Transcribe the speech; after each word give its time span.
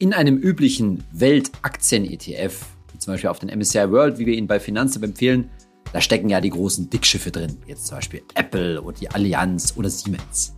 In 0.00 0.14
einem 0.14 0.36
üblichen 0.36 1.02
Weltaktien-ETF, 1.10 2.64
wie 2.92 2.98
zum 2.98 3.14
Beispiel 3.14 3.30
auf 3.30 3.40
den 3.40 3.48
MSCI 3.48 3.90
World, 3.90 4.20
wie 4.20 4.26
wir 4.26 4.34
ihn 4.34 4.46
bei 4.46 4.60
Finanzen 4.60 5.02
empfehlen, 5.02 5.50
da 5.92 6.00
stecken 6.00 6.28
ja 6.28 6.40
die 6.40 6.50
großen 6.50 6.88
Dickschiffe 6.88 7.32
drin, 7.32 7.58
jetzt 7.66 7.88
zum 7.88 7.96
Beispiel 7.96 8.22
Apple 8.36 8.80
oder 8.80 8.96
die 8.96 9.10
Allianz 9.10 9.74
oder 9.76 9.90
Siemens. 9.90 10.54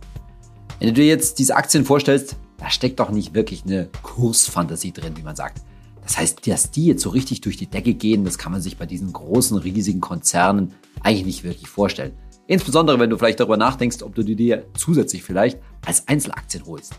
Wenn 0.77 0.89
du 0.89 0.93
dir 0.93 1.07
jetzt 1.07 1.39
diese 1.39 1.55
Aktien 1.55 1.85
vorstellst, 1.85 2.35
da 2.59 2.69
steckt 2.69 2.99
doch 2.99 3.09
nicht 3.09 3.33
wirklich 3.33 3.63
eine 3.65 3.89
Kursfantasie 4.03 4.91
drin, 4.91 5.17
wie 5.17 5.23
man 5.23 5.35
sagt. 5.35 5.63
Das 6.03 6.19
heißt, 6.19 6.45
dass 6.45 6.69
die 6.69 6.85
jetzt 6.85 7.01
so 7.01 7.09
richtig 7.09 7.41
durch 7.41 7.57
die 7.57 7.65
Decke 7.65 7.95
gehen, 7.95 8.23
das 8.23 8.37
kann 8.37 8.51
man 8.51 8.61
sich 8.61 8.77
bei 8.77 8.85
diesen 8.85 9.11
großen, 9.11 9.57
riesigen 9.57 10.01
Konzernen 10.01 10.75
eigentlich 11.01 11.25
nicht 11.25 11.43
wirklich 11.43 11.67
vorstellen. 11.67 12.13
Insbesondere, 12.45 12.99
wenn 12.99 13.09
du 13.09 13.17
vielleicht 13.17 13.39
darüber 13.39 13.57
nachdenkst, 13.57 14.03
ob 14.03 14.13
du 14.13 14.21
dir 14.21 14.67
zusätzlich 14.77 15.23
vielleicht 15.23 15.57
als 15.83 16.07
Einzelaktien 16.07 16.63
holst. 16.67 16.93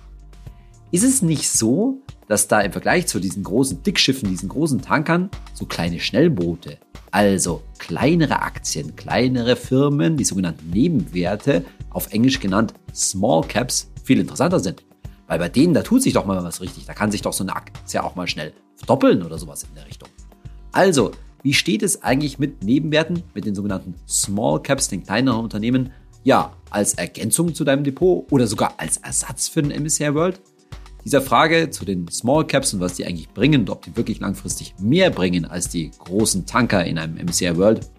Ist 0.91 1.05
es 1.05 1.23
nicht 1.23 1.49
so, 1.49 2.03
dass 2.33 2.49
da 2.49 2.63
im 2.63 2.73
Vergleich 2.73 3.09
zu 3.09 3.21
diesen 3.21 3.45
großen 3.45 3.83
Dickschiffen, 3.83 4.31
diesen 4.31 4.49
großen 4.49 4.81
Tankern, 4.81 5.29
so 5.53 5.67
kleine 5.67 6.01
Schnellboote, 6.01 6.79
also 7.11 7.63
kleinere 7.79 8.41
Aktien, 8.41 8.97
kleinere 8.97 9.55
Firmen, 9.55 10.17
die 10.17 10.25
sogenannten 10.25 10.71
Nebenwerte, 10.71 11.63
auf 11.91 12.11
Englisch 12.11 12.41
genannt 12.41 12.73
Small 12.95 13.43
Caps, 13.43 13.93
viel 14.03 14.19
interessanter 14.19 14.61
sind? 14.61 14.83
Weil 15.27 15.41
bei 15.41 15.51
denen, 15.51 15.75
da 15.75 15.83
tut 15.83 16.03
sich 16.03 16.15
doch 16.15 16.25
mal 16.25 16.43
was 16.43 16.63
richtig. 16.63 16.87
Da 16.87 16.95
kann 16.95 17.13
sich 17.13 17.21
doch 17.21 17.35
so 17.35 17.45
eine 17.45 17.55
Aktie 17.55 18.03
auch 18.03 18.15
mal 18.15 18.27
schnell 18.27 18.55
verdoppeln 18.77 19.23
oder 19.23 19.37
sowas 19.37 19.65
in 19.65 19.75
der 19.75 19.87
Richtung. 19.87 20.09
Also, 20.73 21.11
wie 21.43 21.53
steht 21.53 21.83
es 21.83 22.03
eigentlich 22.03 22.39
mit 22.39 22.65
Nebenwerten, 22.65 23.25
mit 23.35 23.45
den 23.45 23.55
sogenannten 23.55 23.95
Small 24.09 24.63
Caps, 24.63 24.89
den 24.89 25.03
kleineren 25.03 25.45
Unternehmen? 25.45 25.93
Ja, 26.25 26.55
als 26.71 26.95
Ergänzung 26.95 27.55
zu 27.55 27.65
deinem 27.65 27.85
Depot 27.85 28.25
oder 28.33 28.47
sogar 28.47 28.73
als 28.79 28.97
Ersatz 28.97 29.49
für 29.49 29.63
den 29.63 29.83
MSCI 29.83 30.15
World? 30.15 30.41
Dieser 31.05 31.21
Frage 31.21 31.69
zu 31.71 31.85
den 31.85 32.07
Small 32.09 32.47
Caps 32.47 32.75
und 32.75 32.81
was 32.81 32.95
die 32.95 33.05
eigentlich 33.05 33.29
bringen 33.29 33.63
und 33.63 33.71
ob 33.71 33.83
die 33.83 33.97
wirklich 33.97 34.21
langfristig 34.21 34.75
mehr 34.79 35.11
bringen 35.11 35.45
als 35.45 35.69
die 35.69 35.91
großen 35.99 36.47
Tanker 36.47 36.85
in 36.85 36.97
einem 36.97 37.17
MSCI 37.17 37.57
World, 37.57 37.91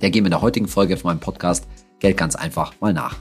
der 0.00 0.10
gehen 0.10 0.22
wir 0.22 0.28
in 0.28 0.30
der 0.30 0.40
heutigen 0.40 0.68
Folge 0.68 0.96
von 0.96 1.10
meinem 1.10 1.20
Podcast 1.20 1.66
Geld 1.98 2.16
ganz 2.16 2.36
einfach 2.36 2.72
mal 2.80 2.92
nach. 2.92 3.16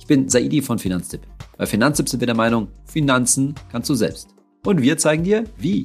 Ich 0.00 0.06
bin 0.08 0.28
Saidi 0.28 0.62
von 0.62 0.80
Finanztipp. 0.80 1.20
Bei 1.56 1.66
Finanztipp 1.66 2.08
sind 2.08 2.18
wir 2.18 2.26
der 2.26 2.34
Meinung, 2.34 2.66
Finanzen 2.84 3.54
kannst 3.70 3.88
du 3.88 3.94
selbst. 3.94 4.30
Und 4.64 4.82
wir 4.82 4.98
zeigen 4.98 5.22
dir, 5.22 5.44
wie. 5.56 5.84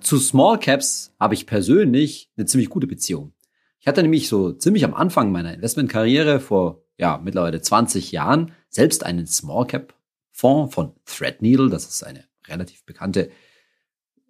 Zu 0.00 0.16
Small 0.16 0.58
Caps 0.58 1.12
habe 1.20 1.34
ich 1.34 1.46
persönlich 1.46 2.30
eine 2.38 2.46
ziemlich 2.46 2.70
gute 2.70 2.86
Beziehung. 2.86 3.34
Ich 3.80 3.86
hatte 3.86 4.00
nämlich 4.00 4.28
so 4.28 4.52
ziemlich 4.52 4.84
am 4.86 4.94
Anfang 4.94 5.30
meiner 5.30 5.52
Investmentkarriere 5.52 6.40
vor 6.40 6.85
ja, 6.98 7.20
mittlerweile 7.22 7.60
20 7.60 8.12
Jahren 8.12 8.52
selbst 8.68 9.04
einen 9.04 9.26
Small 9.26 9.66
Cap 9.66 9.94
Fonds 10.32 10.74
von 10.74 10.92
Threadneedle. 11.06 11.70
Das 11.70 11.86
ist 11.86 12.04
eine 12.04 12.24
relativ 12.46 12.84
bekannte 12.84 13.30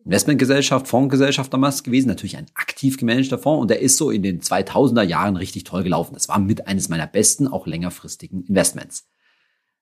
Investmentgesellschaft, 0.04 0.86
Fondsgesellschaft 0.86 1.52
damals 1.52 1.82
gewesen. 1.82 2.08
Natürlich 2.08 2.36
ein 2.36 2.46
aktiv 2.54 2.96
gemanagter 2.96 3.38
Fonds 3.38 3.62
und 3.62 3.70
der 3.70 3.80
ist 3.80 3.96
so 3.96 4.10
in 4.10 4.22
den 4.22 4.40
2000er 4.40 5.02
Jahren 5.02 5.36
richtig 5.36 5.64
toll 5.64 5.82
gelaufen. 5.82 6.14
Das 6.14 6.28
war 6.28 6.38
mit 6.38 6.68
eines 6.68 6.88
meiner 6.88 7.08
besten, 7.08 7.48
auch 7.48 7.66
längerfristigen 7.66 8.44
Investments. 8.44 9.08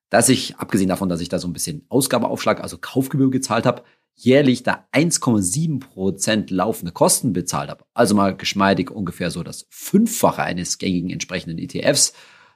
Dass 0.09 0.29
ich, 0.29 0.57
abgesehen 0.57 0.89
davon, 0.89 1.09
dass 1.09 1.21
ich 1.21 1.29
da 1.29 1.39
so 1.39 1.49
ein 1.49 1.53
bisschen 1.53 1.85
Ausgabeaufschlag, 1.89 2.63
also 2.63 2.79
Kaufgebühr 2.79 3.31
gezahlt 3.31 3.67
habe, 3.67 3.83
jährlich 4.15 4.63
da 4.63 4.87
1,7 4.93 5.81
Prozent 5.81 6.51
laufende 6.51 6.93
Kosten 6.93 7.33
bezahlt 7.33 7.69
habe, 7.69 7.85
also 7.95 8.15
mal 8.15 8.37
geschmeidig 8.37 8.91
ungefähr 8.91 9.31
so 9.31 9.43
das 9.43 9.67
Fünffache 9.71 10.43
eines 10.43 10.79
gängigen 10.79 11.11
entsprechenden 11.11 11.59
ETFs, 11.59 12.15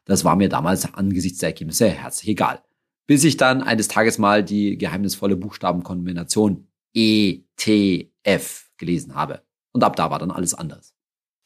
das 0.09 0.25
war 0.25 0.37
mir 0.37 0.49
damals 0.49 0.93
angesichts 0.95 1.39
der 1.39 1.51
Ergebnisse 1.51 1.89
herzlich 1.89 2.31
egal. 2.31 2.63
Bis 3.07 3.25
ich 3.25 3.37
dann 3.37 3.63
eines 3.63 3.89
Tages 3.89 4.19
mal 4.19 4.43
die 4.43 4.79
geheimnisvolle 4.79 5.37
Buchstabenkombination 5.37 6.67
ETF 6.95 8.71
gelesen 8.79 9.15
habe. 9.15 9.43
Und 9.73 9.85
ab 9.85 9.97
da 9.97 10.11
war 10.11 10.19
dann 10.19 10.31
alles 10.31 10.55
anders. 10.55 10.95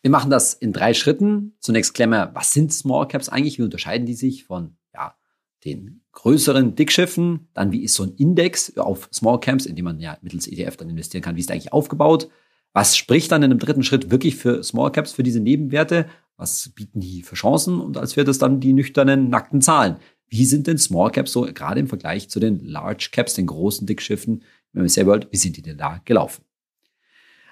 Wir 0.01 0.11
machen 0.11 0.31
das 0.31 0.55
in 0.55 0.73
drei 0.73 0.95
Schritten. 0.95 1.57
Zunächst 1.59 1.95
klären 1.95 2.11
wir, 2.11 2.31
was 2.35 2.53
sind 2.53 2.73
Small 2.73 3.09
Caps 3.09 3.29
eigentlich? 3.29 3.59
Wie 3.59 3.63
unterscheiden 3.63 4.07
die 4.07 4.15
sich 4.15 4.45
von 4.45 4.77
ja, 4.95 5.17
den 5.65 6.03
größeren 6.13 6.77
Dickschiffen? 6.77 7.49
Dann, 7.55 7.73
wie 7.73 7.83
ist 7.83 7.95
so 7.95 8.05
ein 8.05 8.15
Index 8.17 8.77
auf 8.77 9.09
Small 9.13 9.41
Caps, 9.41 9.67
in 9.67 9.75
dem 9.75 9.85
man 9.85 9.99
ja 9.99 10.19
mittels 10.23 10.47
ETF 10.47 10.77
dann 10.77 10.89
investieren 10.91 11.23
kann? 11.23 11.35
Wie 11.35 11.41
ist 11.41 11.49
der 11.49 11.55
eigentlich 11.55 11.73
aufgebaut? 11.73 12.29
Was 12.73 12.97
spricht 12.97 13.33
dann 13.33 13.43
in 13.43 13.51
einem 13.51 13.59
dritten 13.59 13.83
Schritt 13.83 14.11
wirklich 14.11 14.37
für 14.37 14.63
Small 14.63 14.93
Caps, 14.93 15.13
für 15.13 15.23
diese 15.23 15.41
Nebenwerte? 15.41 16.07
Was 16.37 16.71
bieten 16.75 17.01
die 17.01 17.23
für 17.23 17.35
Chancen? 17.35 17.81
Und 17.81 17.97
als 17.97 18.15
viertes 18.15 18.39
dann 18.39 18.61
die 18.61 18.73
nüchternen, 18.73 19.29
nackten 19.29 19.61
Zahlen. 19.61 19.97
Wie 20.29 20.47
sind 20.47 20.67
denn 20.67 20.79
Small 20.79 21.11
Caps 21.11 21.33
so 21.33 21.43
gerade 21.43 21.81
im 21.81 21.89
Vergleich 21.89 22.31
zu 22.31 22.41
den 22.41 22.61
Large 22.65 23.11
Caps, 23.13 23.35
den 23.35 23.47
großen 23.47 23.87
Dickschiffen 23.87 24.43
im 24.73 24.83
MSCI 24.83 25.07
World, 25.07 25.29
wie 25.31 25.37
sind 25.37 25.57
die 25.57 25.63
denn 25.63 25.77
da 25.77 26.01
gelaufen? 26.05 26.45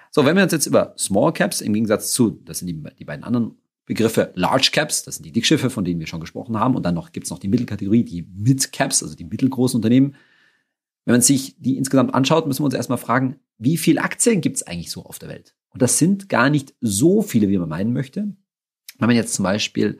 So, 0.09 0.25
wenn 0.25 0.35
wir 0.35 0.43
uns 0.43 0.51
jetzt 0.51 0.65
über 0.65 0.93
Small 0.97 1.31
Caps 1.31 1.61
im 1.61 1.73
Gegensatz 1.73 2.11
zu, 2.11 2.31
das 2.43 2.59
sind 2.59 2.67
die, 2.67 2.83
die 2.97 3.05
beiden 3.05 3.23
anderen 3.23 3.55
Begriffe 3.85 4.31
Large 4.35 4.69
Caps, 4.71 5.03
das 5.03 5.15
sind 5.15 5.25
die 5.25 5.31
Dickschiffe, 5.31 5.69
von 5.69 5.85
denen 5.85 5.99
wir 5.99 6.07
schon 6.07 6.19
gesprochen 6.19 6.59
haben, 6.59 6.75
und 6.75 6.83
dann 6.83 6.95
noch 6.95 7.11
gibt's 7.11 7.29
noch 7.29 7.39
die 7.39 7.47
Mittelkategorie, 7.47 8.03
die 8.03 8.23
Mid 8.23 8.71
Caps, 8.71 9.03
also 9.03 9.15
die 9.15 9.25
mittelgroßen 9.25 9.77
Unternehmen. 9.77 10.15
Wenn 11.05 11.13
man 11.13 11.21
sich 11.21 11.55
die 11.59 11.77
insgesamt 11.77 12.13
anschaut, 12.13 12.47
müssen 12.47 12.61
wir 12.61 12.65
uns 12.65 12.73
erstmal 12.73 12.97
fragen, 12.97 13.39
wie 13.57 13.77
viele 13.77 14.01
Aktien 14.01 14.41
gibt's 14.41 14.63
eigentlich 14.63 14.91
so 14.91 15.03
auf 15.03 15.19
der 15.19 15.29
Welt? 15.29 15.55
Und 15.69 15.81
das 15.81 15.97
sind 15.97 16.29
gar 16.29 16.49
nicht 16.49 16.73
so 16.81 17.21
viele, 17.21 17.47
wie 17.49 17.57
man 17.57 17.69
meinen 17.69 17.93
möchte. 17.93 18.35
Wenn 19.01 19.07
man 19.07 19.15
jetzt 19.15 19.33
zum 19.33 19.41
Beispiel 19.43 19.99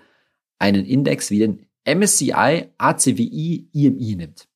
einen 0.59 0.85
Index 0.85 1.31
wie 1.31 1.39
den 1.39 1.65
MSCI 1.85 2.67
ACWI 2.77 3.67
IMI 3.73 4.15
nimmt, 4.15 4.47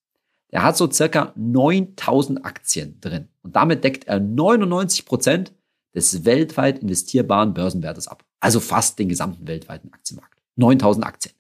der 0.52 0.62
hat 0.62 0.78
so 0.78 0.90
circa 0.90 1.34
9000 1.36 2.46
Aktien 2.46 3.02
drin 3.02 3.28
und 3.42 3.56
damit 3.56 3.84
deckt 3.84 4.04
er 4.04 4.20
99 4.20 5.06
Prozent 5.06 5.52
des 5.96 6.26
weltweit 6.26 6.78
investierbaren 6.78 7.56
Börsenwertes 7.56 8.08
ab. 8.08 8.24
Also 8.40 8.60
fast 8.60 9.00
den 9.00 9.10
gesamten 9.10 9.48
weltweiten 9.48 9.92
Aktienmarkt. 9.92 10.40
9000 10.58 11.08
Aktien. 11.08 11.34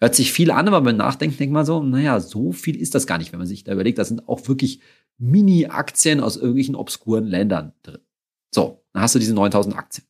Hört 0.00 0.14
sich 0.14 0.32
viel 0.32 0.50
an, 0.52 0.68
aber 0.68 0.80
beim 0.80 0.96
Nachdenken 0.96 1.36
denkt 1.36 1.52
man 1.52 1.66
so, 1.66 1.82
naja, 1.82 2.18
so 2.18 2.52
viel 2.52 2.80
ist 2.80 2.94
das 2.94 3.06
gar 3.06 3.18
nicht, 3.18 3.32
wenn 3.32 3.40
man 3.40 3.46
sich 3.46 3.64
da 3.64 3.72
überlegt, 3.72 3.98
da 3.98 4.06
sind 4.06 4.26
auch 4.26 4.48
wirklich 4.48 4.80
Mini-Aktien 5.18 6.20
aus 6.20 6.36
irgendwelchen 6.36 6.76
obskuren 6.76 7.26
Ländern 7.26 7.74
drin. 7.82 8.00
So, 8.54 8.82
dann 8.94 9.02
hast 9.02 9.14
du 9.14 9.18
diese 9.18 9.34
9000 9.34 9.76
Aktien. 9.76 10.06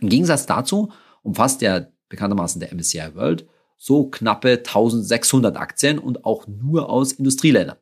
Im 0.00 0.08
Gegensatz 0.08 0.46
dazu 0.46 0.92
umfasst 1.22 1.62
ja 1.62 1.86
bekanntermaßen 2.08 2.60
der 2.60 2.72
MSCI 2.74 3.14
World 3.14 3.46
so 3.76 4.08
knappe 4.08 4.58
1600 4.58 5.56
Aktien 5.56 5.98
und 5.98 6.24
auch 6.24 6.46
nur 6.46 6.88
aus 6.88 7.12
Industrieländern. 7.12 7.78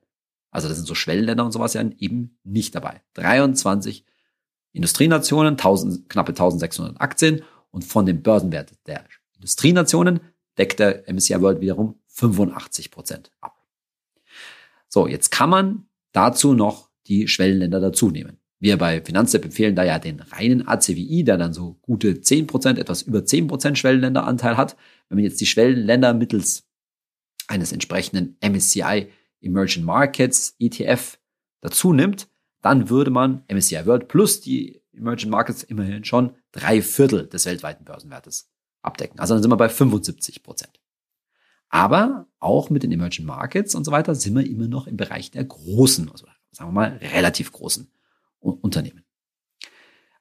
Also 0.51 0.67
das 0.67 0.78
sind 0.78 0.87
so 0.87 0.95
Schwellenländer 0.95 1.45
und 1.45 1.53
sowas 1.53 1.75
ja 1.75 1.84
eben 1.99 2.39
nicht 2.43 2.75
dabei. 2.75 3.03
23 3.15 4.06
Industrienationen, 4.73 5.55
1000, 5.55 6.09
knappe 6.09 6.31
1600 6.31 7.01
Aktien 7.01 7.43
und 7.71 7.84
von 7.84 8.06
dem 8.06 8.23
Börsenwert 8.23 8.73
der 8.87 9.05
Industrienationen 9.34 10.21
deckt 10.57 10.78
der 10.78 11.09
MSCI 11.12 11.41
World 11.41 11.61
wiederum 11.61 12.01
85 12.07 12.91
Prozent 12.91 13.31
ab. 13.41 13.57
So, 14.89 15.07
jetzt 15.07 15.31
kann 15.31 15.51
man 15.51 15.87
dazu 16.12 16.55
noch 16.55 16.91
die 17.07 17.28
Schwellenländer 17.28 17.81
dazu 17.81 18.11
nehmen. 18.11 18.40
Wir 18.60 18.76
bei 18.76 19.00
Finanztipp 19.03 19.47
empfehlen 19.47 19.75
da 19.75 19.84
ja 19.84 19.98
den 19.98 20.21
reinen 20.21 20.69
ACWI, 20.69 21.25
der 21.25 21.38
dann 21.38 21.54
so 21.54 21.78
gute 21.81 22.12
10%, 22.12 22.78
etwas 22.78 23.03
über 23.03 23.21
10% 23.21 23.75
Schwellenländeranteil 23.75 24.59
hat. 24.59 24.76
Wenn 25.09 25.16
man 25.16 25.25
jetzt 25.25 25.41
die 25.41 25.47
Schwellenländer 25.47 26.12
mittels 26.12 26.69
eines 27.48 27.72
entsprechenden 27.72 28.37
MSCI 28.43 29.09
Emerging 29.41 29.84
Markets 29.84 30.54
ETF 30.59 31.19
dazu 31.62 31.94
nimmt, 31.94 32.28
dann 32.60 32.91
würde 32.91 33.10
man 33.10 33.44
MSCI 33.50 33.87
World 33.87 34.09
plus 34.09 34.43
die 34.43 34.82
Emerging 34.92 35.31
Markets 35.31 35.62
immerhin 35.62 36.04
schon 36.04 36.34
drei 36.53 36.82
Viertel 36.82 37.27
des 37.27 37.47
weltweiten 37.47 37.87
Börsenwertes 37.87 38.50
abdecken. 38.82 39.19
Also 39.21 39.32
dann 39.34 39.42
sind 39.42 39.50
wir 39.50 39.56
bei 39.56 39.69
75% 39.69 40.65
Aber 41.71 42.27
auch 42.38 42.69
mit 42.69 42.82
den 42.82 42.92
Emerging 42.92 43.25
Markets 43.25 43.75
und 43.75 43.84
so 43.84 43.91
weiter 43.91 44.15
sind 44.15 44.37
wir 44.37 44.47
immer 44.47 44.69
noch 44.69 44.87
im 44.87 44.98
Bereich 44.98 45.31
der 45.31 45.44
großen, 45.44 46.10
also 46.10 46.27
sagen 46.51 46.68
wir 46.68 46.74
mal 46.74 46.98
relativ 47.01 47.53
großen 47.53 47.91
Unternehmen. 48.41 49.04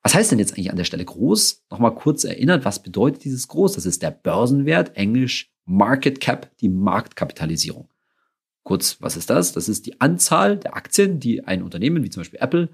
Was 0.03 0.13
heißt 0.15 0.31
denn 0.31 0.39
jetzt 0.39 0.53
eigentlich 0.53 0.71
an 0.71 0.77
der 0.77 0.85
Stelle 0.85 1.03
groß? 1.03 1.65
Nochmal 1.69 1.93
kurz 1.93 2.23
erinnert, 2.23 2.65
was 2.65 2.81
bedeutet 2.81 3.23
dieses 3.25 3.47
groß? 3.47 3.73
Das 3.73 3.85
ist 3.85 4.01
der 4.01 4.11
Börsenwert, 4.11 4.95
englisch 4.95 5.51
Market 5.65 6.19
Cap, 6.19 6.55
die 6.59 6.69
Marktkapitalisierung. 6.69 7.89
Kurz, 8.63 8.97
was 9.01 9.17
ist 9.17 9.29
das? 9.29 9.53
Das 9.53 9.69
ist 9.69 9.85
die 9.85 9.99
Anzahl 9.99 10.57
der 10.57 10.75
Aktien, 10.75 11.19
die 11.19 11.45
ein 11.45 11.63
Unternehmen 11.63 12.03
wie 12.03 12.09
zum 12.09 12.21
Beispiel 12.21 12.39
Apple 12.41 12.69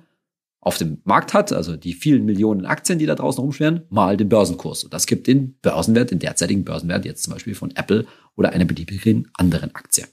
auf 0.60 0.78
dem 0.78 1.00
Markt 1.04 1.34
hat, 1.34 1.54
also 1.54 1.78
die 1.78 1.94
vielen 1.94 2.26
Millionen 2.26 2.66
Aktien, 2.66 2.98
die 2.98 3.06
da 3.06 3.14
draußen 3.14 3.42
rumschweren, 3.42 3.84
mal 3.90 4.18
den 4.18 4.30
Börsenkurs. 4.30 4.84
Und 4.84 4.94
das 4.94 5.06
gibt 5.06 5.28
den 5.28 5.58
Börsenwert, 5.62 6.10
den 6.12 6.20
derzeitigen 6.20 6.64
Börsenwert 6.64 7.06
jetzt 7.06 7.24
zum 7.24 7.34
Beispiel 7.34 7.54
von 7.54 7.72
Apple 7.76 8.08
oder 8.36 8.52
einer 8.52 8.66
beliebigen 8.66 9.30
anderen 9.34 9.76
Aktie. 9.76 10.06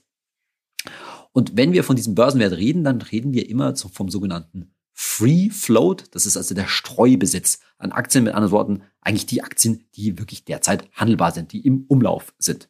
Und 1.31 1.57
wenn 1.57 1.73
wir 1.73 1.83
von 1.83 1.95
diesem 1.95 2.13
Börsenwert 2.13 2.53
reden, 2.53 2.83
dann 2.83 3.01
reden 3.01 3.33
wir 3.33 3.49
immer 3.49 3.75
vom 3.75 4.09
sogenannten 4.09 4.75
Free 4.93 5.49
Float, 5.49 6.05
das 6.11 6.25
ist 6.25 6.37
also 6.37 6.53
der 6.53 6.67
Streubesitz 6.67 7.59
an 7.77 7.91
Aktien, 7.91 8.23
mit 8.23 8.33
anderen 8.33 8.51
Worten, 8.51 8.83
eigentlich 9.01 9.25
die 9.25 9.43
Aktien, 9.43 9.85
die 9.95 10.19
wirklich 10.19 10.45
derzeit 10.45 10.89
handelbar 10.93 11.31
sind, 11.31 11.51
die 11.51 11.65
im 11.65 11.85
Umlauf 11.87 12.33
sind. 12.37 12.69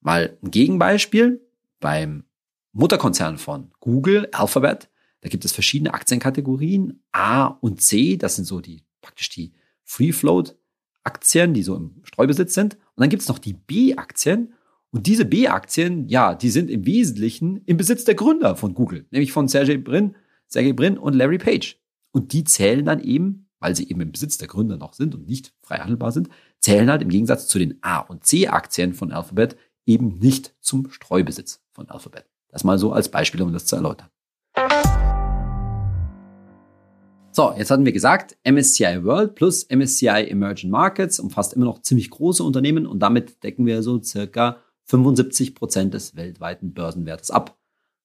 Mal 0.00 0.38
ein 0.42 0.50
Gegenbeispiel. 0.50 1.44
Beim 1.80 2.24
Mutterkonzern 2.72 3.38
von 3.38 3.70
Google, 3.80 4.28
Alphabet. 4.32 4.90
Da 5.20 5.28
gibt 5.28 5.44
es 5.44 5.52
verschiedene 5.52 5.94
Aktienkategorien. 5.94 7.02
A 7.12 7.46
und 7.46 7.80
C, 7.80 8.16
das 8.16 8.36
sind 8.36 8.46
so 8.46 8.60
die 8.60 8.84
praktisch 9.00 9.28
die 9.28 9.52
Free 9.84 10.12
Float 10.12 10.56
Aktien, 11.04 11.54
die 11.54 11.62
so 11.62 11.76
im 11.76 12.00
Streubesitz 12.04 12.54
sind. 12.54 12.74
Und 12.74 13.02
dann 13.02 13.08
gibt 13.08 13.22
es 13.22 13.28
noch 13.28 13.38
die 13.38 13.54
B-Aktien. 13.54 14.54
Und 14.90 15.06
diese 15.06 15.24
B-Aktien, 15.24 16.08
ja, 16.08 16.34
die 16.34 16.50
sind 16.50 16.70
im 16.70 16.86
Wesentlichen 16.86 17.62
im 17.64 17.76
Besitz 17.76 18.04
der 18.04 18.14
Gründer 18.14 18.56
von 18.56 18.74
Google, 18.74 19.06
nämlich 19.10 19.32
von 19.32 19.48
Sergey 19.48 19.78
Brin, 19.78 20.16
Sergey 20.48 20.72
Brin 20.72 20.98
und 20.98 21.14
Larry 21.14 21.38
Page. 21.38 21.78
Und 22.10 22.32
die 22.32 22.44
zählen 22.44 22.84
dann 22.84 23.00
eben, 23.00 23.48
weil 23.60 23.76
sie 23.76 23.88
eben 23.88 24.00
im 24.00 24.12
Besitz 24.12 24.38
der 24.38 24.48
Gründer 24.48 24.76
noch 24.76 24.94
sind 24.94 25.14
und 25.14 25.28
nicht 25.28 25.52
frei 25.62 25.76
handelbar 25.76 26.12
sind, 26.12 26.28
zählen 26.60 26.90
halt 26.90 27.02
im 27.02 27.08
Gegensatz 27.08 27.48
zu 27.48 27.58
den 27.58 27.78
A- 27.82 28.00
und 28.00 28.24
C-Aktien 28.24 28.94
von 28.94 29.12
Alphabet 29.12 29.56
eben 29.86 30.18
nicht 30.18 30.54
zum 30.60 30.90
Streubesitz 30.90 31.60
von 31.72 31.88
Alphabet. 31.88 32.26
Das 32.48 32.64
mal 32.64 32.78
so 32.78 32.92
als 32.92 33.10
Beispiel, 33.10 33.42
um 33.42 33.52
das 33.52 33.66
zu 33.66 33.76
erläutern. 33.76 34.08
So, 37.30 37.54
jetzt 37.56 37.70
hatten 37.70 37.84
wir 37.84 37.92
gesagt, 37.92 38.36
MSCI 38.44 39.04
World 39.04 39.34
plus 39.36 39.68
MSCI 39.70 40.28
Emerging 40.28 40.70
Markets 40.70 41.20
umfasst 41.20 41.52
immer 41.52 41.66
noch 41.66 41.82
ziemlich 41.82 42.10
große 42.10 42.42
Unternehmen 42.42 42.86
und 42.86 42.98
damit 42.98 43.44
decken 43.44 43.64
wir 43.64 43.82
so 43.82 44.02
circa 44.02 44.58
75 44.86 45.54
Prozent 45.54 45.94
des 45.94 46.16
weltweiten 46.16 46.72
Börsenwertes 46.72 47.30
ab. 47.30 47.56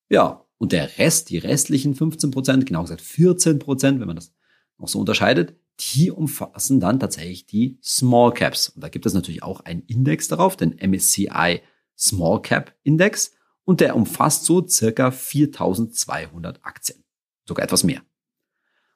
Ja, 0.10 0.43
und 0.58 0.72
der 0.72 0.98
Rest, 0.98 1.30
die 1.30 1.38
restlichen 1.38 1.96
15 1.96 2.32
Prozent, 2.32 2.66
genau 2.66 2.82
gesagt 2.84 3.02
14 3.02 3.60
Prozent, 3.60 4.00
wenn 4.00 4.08
man 4.08 4.16
das 4.16 4.34
noch 4.78 4.88
so 4.88 5.00
unterscheidet, 5.00 5.56
die 5.80 6.12
umfassen 6.12 6.80
dann 6.80 7.00
tatsächlich 7.00 7.46
die 7.46 7.80
Small 7.84 8.34
Caps. 8.34 8.70
Und 8.70 8.82
da 8.84 8.90
gibt 8.90 9.06
es 9.06 9.14
natürlich 9.14 9.44
auch 9.44 9.62
einen 9.62 9.82
Index 9.84 10.28
darauf, 10.28 10.56
den 10.56 10.78
MSCI 10.78 11.62
Small 11.98 12.42
Cap 12.42 12.76
Index. 12.84 13.34
Und 13.66 13.80
der 13.80 13.96
umfasst 13.96 14.46
so 14.46 14.66
circa 14.68 15.12
4200 15.12 16.66
Aktien. 16.66 17.04
Sogar 17.48 17.64
etwas 17.64 17.84
mehr. 17.84 18.02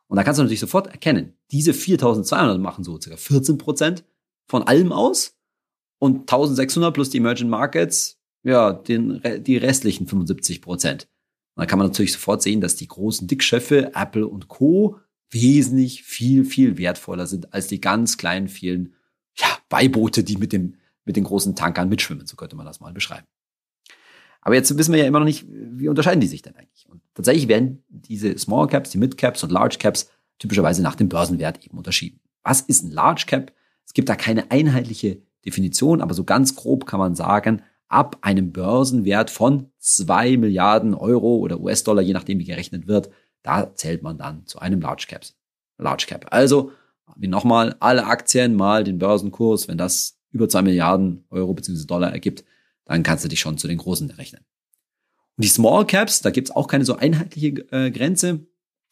Und 0.08 0.18
da 0.18 0.24
kannst 0.24 0.40
du 0.40 0.44
natürlich 0.44 0.60
sofort 0.60 0.88
erkennen, 0.88 1.38
diese 1.52 1.74
4200 1.74 2.60
machen 2.60 2.84
so 2.84 3.00
circa 3.00 3.18
14 3.18 3.58
Prozent 3.58 4.06
von 4.46 4.64
allem 4.64 4.92
aus 4.92 5.38
und 6.00 6.22
1600 6.22 6.94
plus 6.94 7.10
die 7.10 7.18
Emerging 7.18 7.50
Markets, 7.50 8.20
ja, 8.44 8.72
den, 8.72 9.22
die 9.44 9.58
restlichen 9.58 10.08
75 10.08 10.62
Prozent. 10.62 11.10
Und 11.58 11.64
da 11.64 11.66
kann 11.66 11.80
man 11.80 11.88
natürlich 11.88 12.14
sofort 12.14 12.44
sehen, 12.44 12.62
dass 12.62 12.76
die 12.76 12.88
großen 12.88 13.28
Dickschöffe, 13.28 13.96
Apple 13.96 14.28
und 14.28 14.48
Co. 14.48 15.00
wesentlich 15.32 16.04
viel, 16.04 16.46
viel 16.46 16.78
wertvoller 16.78 17.26
sind 17.26 17.52
als 17.52 17.66
die 17.66 17.82
ganz 17.82 18.20
kleinen, 18.20 18.48
vielen, 18.48 18.94
ja, 19.36 19.48
Beiboote, 19.68 20.24
die 20.24 20.38
mit 20.38 20.54
dem, 20.54 20.76
mit 21.04 21.16
den 21.16 21.24
großen 21.24 21.56
Tankern 21.56 21.90
mitschwimmen. 21.90 22.28
So 22.28 22.36
könnte 22.36 22.56
man 22.56 22.68
das 22.68 22.80
mal 22.80 22.94
beschreiben. 22.94 23.26
Aber 24.42 24.54
jetzt 24.54 24.78
wissen 24.78 24.94
wir 24.94 25.00
ja 25.00 25.08
immer 25.08 25.18
noch 25.18 25.26
nicht, 25.26 25.48
wie 25.50 25.90
unterscheiden 25.90 26.22
die 26.22 26.28
sich 26.28 26.44
denn 26.44 26.56
eigentlich? 26.56 26.88
Und 26.90 27.02
tatsächlich 27.16 27.48
werden 27.48 27.84
diese 27.90 28.38
Small 28.38 28.68
Caps, 28.68 28.92
die 28.92 29.00
Mid 29.00 29.18
Caps 29.18 29.44
und 29.44 29.52
Large 29.52 29.78
Caps 29.80 30.12
typischerweise 30.38 30.84
nach 30.84 30.96
dem 30.96 31.10
Börsenwert 31.10 31.66
eben 31.66 31.80
unterschieden. 31.80 32.20
Was 32.44 32.62
ist 32.62 32.84
ein 32.84 32.92
Large 32.92 33.24
Cap? 33.26 33.52
Es 33.84 33.94
gibt 33.94 34.10
da 34.10 34.16
keine 34.16 34.52
einheitliche 34.52 35.24
Definition, 35.44 36.02
aber 36.02 36.14
so 36.14 36.24
ganz 36.24 36.56
grob 36.56 36.86
kann 36.86 37.00
man 37.00 37.16
sagen, 37.16 37.64
ab 37.88 38.18
einem 38.22 38.52
Börsenwert 38.52 39.30
von 39.30 39.72
zwei 39.80 40.38
Milliarden 40.38 40.94
Euro 40.94 41.38
oder 41.38 41.60
US-Dollar, 41.60 42.02
je 42.02 42.14
nachdem 42.14 42.40
wie 42.40 42.46
gerechnet 42.46 42.88
wird, 42.88 43.10
da 43.44 43.74
zählt 43.76 44.04
man 44.04 44.18
dann 44.18 44.46
zu 44.46 44.60
einem 44.60 44.82
Large 44.82 45.06
Cap. 45.08 45.26
Large 45.78 46.06
Cap. 46.08 46.28
Also, 46.32 46.72
wie 47.16 47.28
nochmal, 47.28 47.76
alle 47.80 48.06
Aktien 48.06 48.56
mal 48.56 48.84
den 48.84 49.00
Börsenkurs, 49.00 49.68
wenn 49.68 49.78
das 49.78 50.20
über 50.32 50.50
zwei 50.50 50.62
Milliarden 50.62 51.26
Euro 51.30 51.54
bzw. 51.54 51.86
Dollar 51.86 52.12
ergibt, 52.12 52.44
dann 52.86 53.04
kannst 53.04 53.24
du 53.24 53.30
dich 53.30 53.40
schon 53.40 53.58
zu 53.58 53.68
den 53.68 53.78
Großen 53.78 54.10
rechnen. 54.12 54.42
Und 55.38 55.44
die 55.46 55.50
Small 55.50 55.86
Caps, 55.86 56.22
da 56.22 56.32
gibt's 56.32 56.52
auch 56.52 56.68
keine 56.68 56.84
so 56.84 56.96
einheitliche 56.96 57.50
äh, 57.72 57.92
Grenze. 57.92 58.46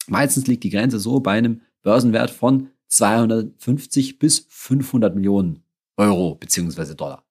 Meistens 0.08 0.48
liegt 0.48 0.64
die 0.64 0.70
Grenze 0.70 1.00
so 1.00 1.20
bei 1.20 1.32
einem 1.32 1.62
Börsenwert 1.82 2.30
von 2.30 2.70
250 2.88 4.20
bis 4.20 4.46
500 4.50 5.16
Millionen 5.16 5.64
Euro 5.98 6.36
beziehungsweise 6.36 6.96
Dollar. 6.96 7.26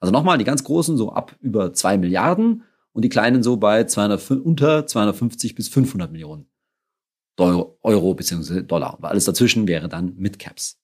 Also 0.00 0.12
nochmal, 0.12 0.38
die 0.38 0.44
ganz 0.44 0.64
großen 0.64 0.96
so 0.96 1.12
ab 1.12 1.36
über 1.40 1.72
zwei 1.72 1.98
Milliarden 1.98 2.62
und 2.92 3.02
die 3.02 3.08
kleinen 3.08 3.42
so 3.42 3.56
bei 3.56 3.84
200, 3.84 4.30
unter 4.30 4.86
250 4.86 5.54
bis 5.54 5.68
500 5.68 6.10
Millionen 6.10 6.46
Euro, 7.38 7.78
Euro 7.82 8.14
beziehungsweise 8.14 8.64
Dollar. 8.64 8.94
Aber 8.94 9.08
alles 9.08 9.24
dazwischen 9.24 9.68
wäre 9.68 9.88
dann 9.88 10.14
Midcaps. 10.16 10.80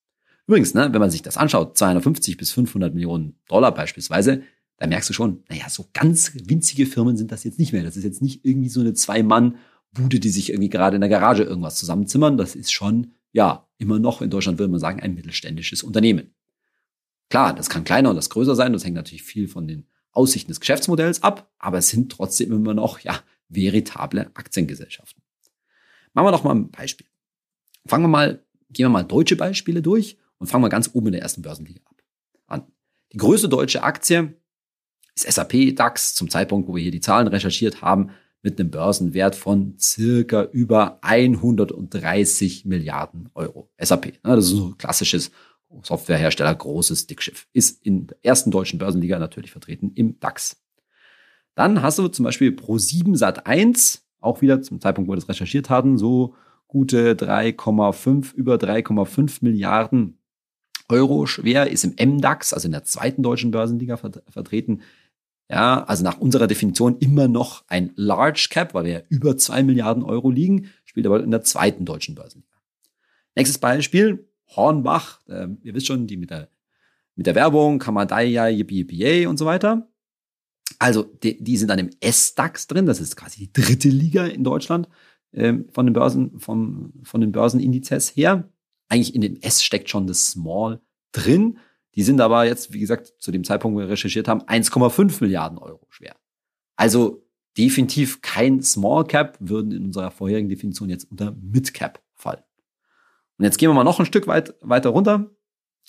Übrigens, 0.46 0.74
ne, 0.74 0.92
wenn 0.92 1.00
man 1.00 1.10
sich 1.10 1.22
das 1.22 1.36
anschaut, 1.36 1.76
250 1.76 2.36
bis 2.36 2.50
500 2.52 2.94
Millionen 2.94 3.40
Dollar 3.48 3.72
beispielsweise, 3.72 4.42
da 4.76 4.86
merkst 4.86 5.08
du 5.08 5.14
schon, 5.14 5.42
naja, 5.48 5.68
so 5.68 5.86
ganz 5.92 6.32
winzige 6.34 6.86
Firmen 6.86 7.16
sind 7.16 7.32
das 7.32 7.44
jetzt 7.44 7.58
nicht 7.58 7.72
mehr. 7.72 7.82
Das 7.82 7.96
ist 7.96 8.04
jetzt 8.04 8.22
nicht 8.22 8.44
irgendwie 8.44 8.68
so 8.68 8.80
eine 8.80 8.92
Zwei-Mann-Bude, 8.92 10.20
die 10.20 10.28
sich 10.28 10.50
irgendwie 10.50 10.68
gerade 10.68 10.96
in 10.96 11.00
der 11.00 11.10
Garage 11.10 11.44
irgendwas 11.44 11.76
zusammenzimmern. 11.76 12.36
Das 12.36 12.54
ist 12.54 12.72
schon, 12.72 13.12
ja, 13.32 13.66
immer 13.78 13.98
noch 13.98 14.20
in 14.20 14.30
Deutschland 14.30 14.58
würde 14.58 14.70
man 14.70 14.80
sagen, 14.80 15.00
ein 15.00 15.14
mittelständisches 15.14 15.82
Unternehmen. 15.82 16.34
Klar, 17.30 17.54
das 17.54 17.68
kann 17.68 17.84
kleiner 17.84 18.10
und 18.10 18.16
das 18.16 18.30
größer 18.30 18.54
sein. 18.54 18.72
Das 18.72 18.84
hängt 18.84 18.96
natürlich 18.96 19.22
viel 19.22 19.48
von 19.48 19.66
den 19.66 19.86
Aussichten 20.12 20.50
des 20.50 20.60
Geschäftsmodells 20.60 21.22
ab, 21.22 21.50
aber 21.58 21.78
es 21.78 21.88
sind 21.88 22.12
trotzdem 22.12 22.52
immer 22.52 22.74
noch, 22.74 23.00
ja, 23.00 23.20
veritable 23.48 24.30
Aktiengesellschaften. 24.34 25.22
Machen 26.12 26.26
wir 26.26 26.32
doch 26.32 26.44
mal 26.44 26.54
ein 26.54 26.70
Beispiel. 26.70 27.06
Fangen 27.86 28.04
wir 28.04 28.08
mal, 28.08 28.44
gehen 28.70 28.84
wir 28.84 28.90
mal 28.90 29.02
deutsche 29.02 29.36
Beispiele 29.36 29.82
durch 29.82 30.16
und 30.38 30.46
fangen 30.46 30.64
wir 30.64 30.68
ganz 30.68 30.90
oben 30.92 31.08
in 31.08 31.12
der 31.14 31.22
ersten 31.22 31.42
Börsenliga 31.42 31.80
ab. 31.84 32.02
An. 32.46 32.66
Die 33.12 33.16
größte 33.16 33.48
deutsche 33.48 33.82
Aktie 33.82 34.34
ist 35.14 35.30
SAP 35.30 35.74
DAX 35.76 36.14
zum 36.14 36.30
Zeitpunkt, 36.30 36.68
wo 36.68 36.74
wir 36.74 36.82
hier 36.82 36.92
die 36.92 37.00
Zahlen 37.00 37.28
recherchiert 37.28 37.82
haben, 37.82 38.10
mit 38.42 38.60
einem 38.60 38.70
Börsenwert 38.70 39.36
von 39.36 39.76
circa 39.78 40.44
über 40.44 40.98
130 41.02 42.66
Milliarden 42.66 43.30
Euro. 43.34 43.70
SAP, 43.78 44.06
ne, 44.06 44.36
das 44.36 44.44
ist 44.44 44.50
so 44.50 44.68
ein 44.68 44.78
klassisches 44.78 45.30
Softwarehersteller, 45.82 46.54
großes 46.54 47.06
Dickschiff. 47.06 47.46
Ist 47.52 47.84
in 47.84 48.06
der 48.06 48.16
ersten 48.22 48.50
deutschen 48.50 48.78
Börsenliga 48.78 49.18
natürlich 49.18 49.50
vertreten 49.50 49.92
im 49.94 50.18
DAX. 50.20 50.62
Dann 51.54 51.82
hast 51.82 51.98
du 51.98 52.08
zum 52.08 52.24
Beispiel 52.24 52.50
Pro7 52.50 53.16
Sat 53.16 53.46
1, 53.46 54.06
auch 54.20 54.40
wieder 54.42 54.62
zum 54.62 54.80
Zeitpunkt, 54.80 55.08
wo 55.08 55.12
wir 55.12 55.16
das 55.16 55.28
recherchiert 55.28 55.70
hatten, 55.70 55.98
so 55.98 56.34
gute 56.66 57.14
3,5, 57.14 58.34
über 58.34 58.56
3,5 58.56 59.38
Milliarden 59.42 60.18
Euro 60.88 61.26
schwer, 61.26 61.70
ist 61.70 61.84
im 61.84 61.94
MDAX, 62.16 62.52
also 62.52 62.66
in 62.66 62.72
der 62.72 62.84
zweiten 62.84 63.22
deutschen 63.22 63.50
Börsenliga 63.52 63.96
vertreten. 63.96 64.82
Ja, 65.48 65.84
also 65.84 66.02
nach 66.04 66.18
unserer 66.18 66.46
Definition 66.46 66.98
immer 66.98 67.28
noch 67.28 67.64
ein 67.68 67.92
Large 67.96 68.48
Cap, 68.50 68.74
weil 68.74 68.84
wir 68.84 68.92
ja 68.92 69.02
über 69.08 69.36
zwei 69.36 69.62
Milliarden 69.62 70.02
Euro 70.02 70.30
liegen, 70.30 70.70
spielt 70.84 71.06
aber 71.06 71.22
in 71.22 71.30
der 71.30 71.42
zweiten 71.42 71.84
deutschen 71.84 72.14
Börsenliga. 72.14 72.56
Nächstes 73.36 73.58
Beispiel, 73.58 74.28
Hornbach, 74.48 75.20
äh, 75.28 75.48
ihr 75.62 75.74
wisst 75.74 75.86
schon, 75.86 76.06
die 76.06 76.16
mit 76.16 76.30
der, 76.30 76.48
mit 77.16 77.26
der 77.26 77.34
Werbung, 77.34 77.78
Kamadaya, 77.78 78.48
Yippie 78.48 78.78
Yippie 78.78 79.26
und 79.26 79.38
so 79.38 79.46
weiter. 79.46 79.88
Also 80.78 81.02
die, 81.02 81.42
die 81.42 81.56
sind 81.56 81.68
dann 81.68 81.78
im 81.78 81.90
S-DAX 82.00 82.66
drin, 82.66 82.86
das 82.86 83.00
ist 83.00 83.16
quasi 83.16 83.46
die 83.46 83.52
dritte 83.52 83.88
Liga 83.88 84.26
in 84.26 84.44
Deutschland 84.44 84.88
ähm, 85.32 85.66
von 85.72 85.86
den 85.86 85.92
Börsen, 85.92 86.38
vom, 86.38 86.92
von 87.02 87.20
den 87.20 87.32
Börsenindizes 87.32 88.16
her. 88.16 88.48
Eigentlich 88.88 89.14
in 89.14 89.20
dem 89.20 89.40
S 89.40 89.62
steckt 89.62 89.88
schon 89.90 90.06
das 90.06 90.26
Small 90.26 90.80
drin. 91.12 91.58
Die 91.94 92.02
sind 92.02 92.20
aber 92.20 92.44
jetzt, 92.44 92.72
wie 92.72 92.80
gesagt, 92.80 93.14
zu 93.18 93.30
dem 93.30 93.44
Zeitpunkt, 93.44 93.76
wo 93.76 93.80
wir 93.80 93.88
recherchiert 93.88 94.28
haben, 94.28 94.42
1,5 94.42 95.22
Milliarden 95.22 95.58
Euro 95.58 95.86
schwer. 95.90 96.16
Also 96.76 97.24
definitiv 97.56 98.20
kein 98.20 98.62
Small 98.62 99.04
Cap, 99.04 99.36
würden 99.40 99.70
in 99.72 99.84
unserer 99.84 100.10
vorherigen 100.10 100.48
Definition 100.48 100.90
jetzt 100.90 101.10
unter 101.10 101.32
Mid 101.40 101.72
Cap 101.72 102.02
fallen. 102.14 102.42
Und 103.38 103.44
jetzt 103.44 103.58
gehen 103.58 103.68
wir 103.68 103.74
mal 103.74 103.84
noch 103.84 104.00
ein 104.00 104.06
Stück 104.06 104.26
weit 104.26 104.54
weiter 104.60 104.90
runter. 104.90 105.30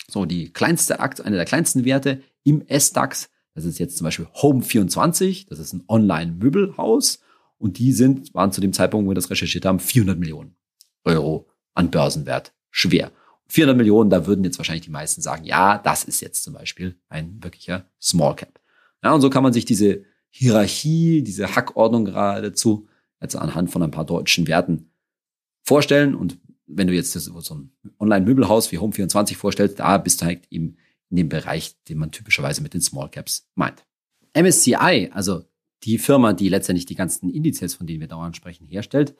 So, 0.08 0.24
die 0.24 0.52
kleinste 0.52 1.00
Aktie, 1.00 1.24
eine 1.24 1.36
der 1.36 1.44
kleinsten 1.44 1.84
Werte 1.84 2.22
im 2.44 2.66
S-DAX, 2.66 3.28
das 3.54 3.64
ist 3.64 3.78
jetzt 3.78 3.96
zum 3.96 4.04
Beispiel 4.04 4.26
Home24, 4.34 5.48
das 5.48 5.58
ist 5.58 5.72
ein 5.72 5.84
Online-Möbelhaus. 5.88 7.20
Und 7.58 7.78
die 7.78 7.92
sind, 7.92 8.34
waren 8.34 8.52
zu 8.52 8.60
dem 8.60 8.74
Zeitpunkt, 8.74 9.06
wo 9.06 9.10
wir 9.10 9.14
das 9.14 9.30
recherchiert 9.30 9.64
haben, 9.64 9.80
400 9.80 10.18
Millionen 10.18 10.56
Euro 11.04 11.48
an 11.72 11.90
Börsenwert 11.90 12.52
schwer. 12.70 13.10
400 13.48 13.76
Millionen, 13.76 14.10
da 14.10 14.26
würden 14.26 14.44
jetzt 14.44 14.58
wahrscheinlich 14.58 14.84
die 14.84 14.90
meisten 14.90 15.22
sagen, 15.22 15.44
ja, 15.44 15.78
das 15.78 16.04
ist 16.04 16.20
jetzt 16.20 16.42
zum 16.44 16.52
Beispiel 16.52 17.00
ein 17.08 17.42
wirklicher 17.42 17.88
Small 18.00 18.36
Cap. 18.36 18.60
Ja, 19.02 19.12
und 19.12 19.20
so 19.20 19.30
kann 19.30 19.42
man 19.42 19.52
sich 19.52 19.64
diese 19.64 20.04
Hierarchie, 20.28 21.22
diese 21.22 21.54
Hackordnung 21.54 22.04
geradezu 22.04 22.88
jetzt 23.22 23.36
anhand 23.36 23.70
von 23.70 23.82
ein 23.82 23.90
paar 23.90 24.04
deutschen 24.04 24.46
Werten 24.46 24.90
vorstellen. 25.62 26.14
Und 26.14 26.38
wenn 26.66 26.86
du 26.86 26.94
jetzt 26.94 27.12
so 27.12 27.54
ein 27.54 27.70
Online-Möbelhaus 27.98 28.72
wie 28.72 28.78
Home24 28.78 29.36
vorstellst, 29.36 29.78
da 29.78 29.98
bist 29.98 30.20
du 30.20 30.26
halt 30.26 30.46
eben 30.50 30.76
in 31.10 31.16
dem 31.16 31.28
Bereich, 31.28 31.76
den 31.84 31.98
man 31.98 32.10
typischerweise 32.10 32.62
mit 32.62 32.74
den 32.74 32.80
Small 32.80 33.10
Caps 33.10 33.48
meint. 33.54 33.84
MSCI, 34.34 35.10
also 35.12 35.44
die 35.84 35.98
Firma, 35.98 36.32
die 36.32 36.48
letztendlich 36.48 36.86
die 36.86 36.94
ganzen 36.94 37.30
Indizes, 37.30 37.74
von 37.74 37.86
denen 37.86 38.00
wir 38.00 38.08
dauernd 38.08 38.36
sprechen, 38.36 38.66
herstellt, 38.66 39.14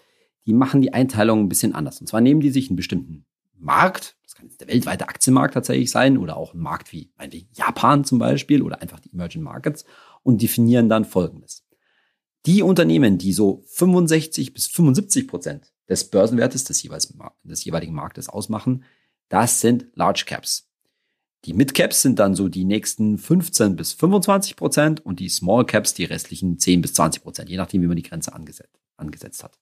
die 0.46 0.52
machen 0.52 0.82
die 0.82 0.92
Einteilung 0.92 1.40
ein 1.40 1.48
bisschen 1.48 1.74
anders. 1.74 2.00
Und 2.00 2.08
zwar 2.08 2.20
nehmen 2.20 2.40
die 2.40 2.50
sich 2.50 2.68
einen 2.68 2.76
bestimmten 2.76 3.24
Markt, 3.58 4.16
das 4.24 4.34
kann 4.34 4.46
jetzt 4.46 4.60
der 4.60 4.68
weltweite 4.68 5.08
Aktienmarkt 5.08 5.54
tatsächlich 5.54 5.90
sein 5.90 6.18
oder 6.18 6.36
auch 6.36 6.54
ein 6.54 6.60
Markt 6.60 6.92
wie 6.92 7.10
meinetwegen 7.16 7.48
Japan 7.54 8.04
zum 8.04 8.18
Beispiel 8.18 8.62
oder 8.62 8.82
einfach 8.82 9.00
die 9.00 9.12
Emerging 9.12 9.42
Markets 9.42 9.84
und 10.22 10.42
definieren 10.42 10.88
dann 10.88 11.04
Folgendes. 11.04 11.64
Die 12.44 12.62
Unternehmen, 12.62 13.18
die 13.18 13.32
so 13.32 13.64
65 13.66 14.52
bis 14.52 14.66
75 14.66 15.26
Prozent 15.26 15.72
des 15.88 16.10
Börsenwertes 16.10 16.64
des, 16.64 16.82
jeweils, 16.82 17.14
des 17.42 17.64
jeweiligen 17.64 17.94
Marktes 17.94 18.28
ausmachen, 18.28 18.84
das 19.28 19.60
sind 19.60 19.86
Large 19.94 20.24
Caps. 20.26 20.68
Die 21.44 21.52
Mid 21.52 21.74
Caps 21.74 22.02
sind 22.02 22.18
dann 22.18 22.34
so 22.34 22.48
die 22.48 22.64
nächsten 22.64 23.18
15 23.18 23.76
bis 23.76 23.92
25 23.92 24.56
Prozent 24.56 25.06
und 25.06 25.20
die 25.20 25.28
Small 25.28 25.64
Caps 25.64 25.94
die 25.94 26.04
restlichen 26.04 26.58
10 26.58 26.82
bis 26.82 26.94
20 26.94 27.22
Prozent, 27.22 27.48
je 27.48 27.56
nachdem, 27.56 27.82
wie 27.82 27.86
man 27.86 27.96
die 27.96 28.02
Grenze 28.02 28.32
angesetzt, 28.32 28.78
angesetzt 28.96 29.44
hat. 29.44 29.58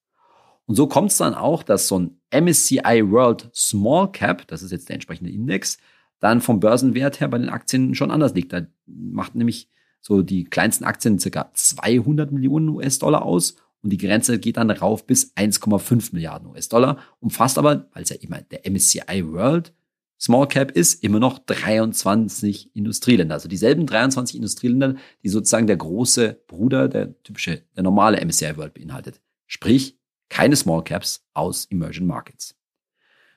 Und 0.66 0.76
so 0.76 0.86
kommt 0.86 1.10
es 1.10 1.18
dann 1.18 1.34
auch, 1.34 1.62
dass 1.62 1.88
so 1.88 1.98
ein 1.98 2.20
MSCI 2.30 3.10
World 3.10 3.50
Small 3.54 4.10
Cap, 4.12 4.46
das 4.48 4.62
ist 4.62 4.70
jetzt 4.70 4.88
der 4.88 4.94
entsprechende 4.94 5.30
Index, 5.30 5.76
dann 6.20 6.40
vom 6.40 6.58
Börsenwert 6.58 7.20
her 7.20 7.28
bei 7.28 7.36
den 7.36 7.50
Aktien 7.50 7.94
schon 7.94 8.10
anders 8.10 8.32
liegt. 8.32 8.54
Da 8.54 8.62
macht 8.86 9.34
nämlich 9.34 9.68
so 10.00 10.22
die 10.22 10.44
kleinsten 10.44 10.84
Aktien 10.84 11.18
circa 11.18 11.50
200 11.52 12.32
Millionen 12.32 12.70
US-Dollar 12.70 13.22
aus 13.22 13.56
und 13.84 13.90
die 13.90 13.98
Grenze 13.98 14.38
geht 14.38 14.56
dann 14.56 14.70
rauf 14.70 15.06
bis 15.06 15.36
1,5 15.36 16.14
Milliarden 16.14 16.48
US-Dollar, 16.48 16.98
umfasst 17.20 17.58
aber, 17.58 17.90
weil 17.92 18.02
es 18.02 18.08
ja 18.08 18.16
immer 18.16 18.40
der 18.40 18.68
MSCI 18.68 19.22
World 19.26 19.74
Small 20.18 20.48
Cap 20.48 20.70
ist, 20.70 21.04
immer 21.04 21.18
noch 21.18 21.38
23 21.38 22.74
Industrieländer. 22.74 23.34
Also 23.34 23.46
dieselben 23.46 23.86
23 23.86 24.36
Industrieländer, 24.36 24.96
die 25.22 25.28
sozusagen 25.28 25.66
der 25.66 25.76
große 25.76 26.40
Bruder, 26.46 26.88
der 26.88 27.20
typische, 27.22 27.62
der 27.76 27.82
normale 27.82 28.24
MSCI 28.24 28.56
World 28.56 28.72
beinhaltet. 28.72 29.20
Sprich, 29.46 29.98
keine 30.30 30.56
Small 30.56 30.82
Caps 30.82 31.26
aus 31.34 31.66
Emerging 31.66 32.06
Markets. 32.06 32.56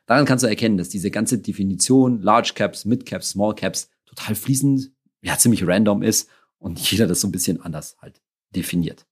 Daran 0.06 0.26
kannst 0.26 0.46
du 0.46 0.48
erkennen, 0.48 0.78
dass 0.78 0.88
diese 0.88 1.12
ganze 1.12 1.40
Definition 1.40 2.22
Large 2.22 2.54
Caps, 2.56 2.86
Mid 2.86 3.06
Caps, 3.06 3.32
Small 3.32 3.54
Caps 3.54 3.90
total 4.06 4.36
fließend, 4.36 4.92
ja, 5.22 5.38
ziemlich 5.38 5.68
random 5.68 6.04
ist 6.04 6.30
und 6.58 6.80
jeder 6.80 7.06
das 7.06 7.20
so 7.20 7.28
ein 7.28 7.34
bisschen 7.34 7.60
anders 7.60 7.98
halt 8.00 8.22
definiert. 8.56 9.06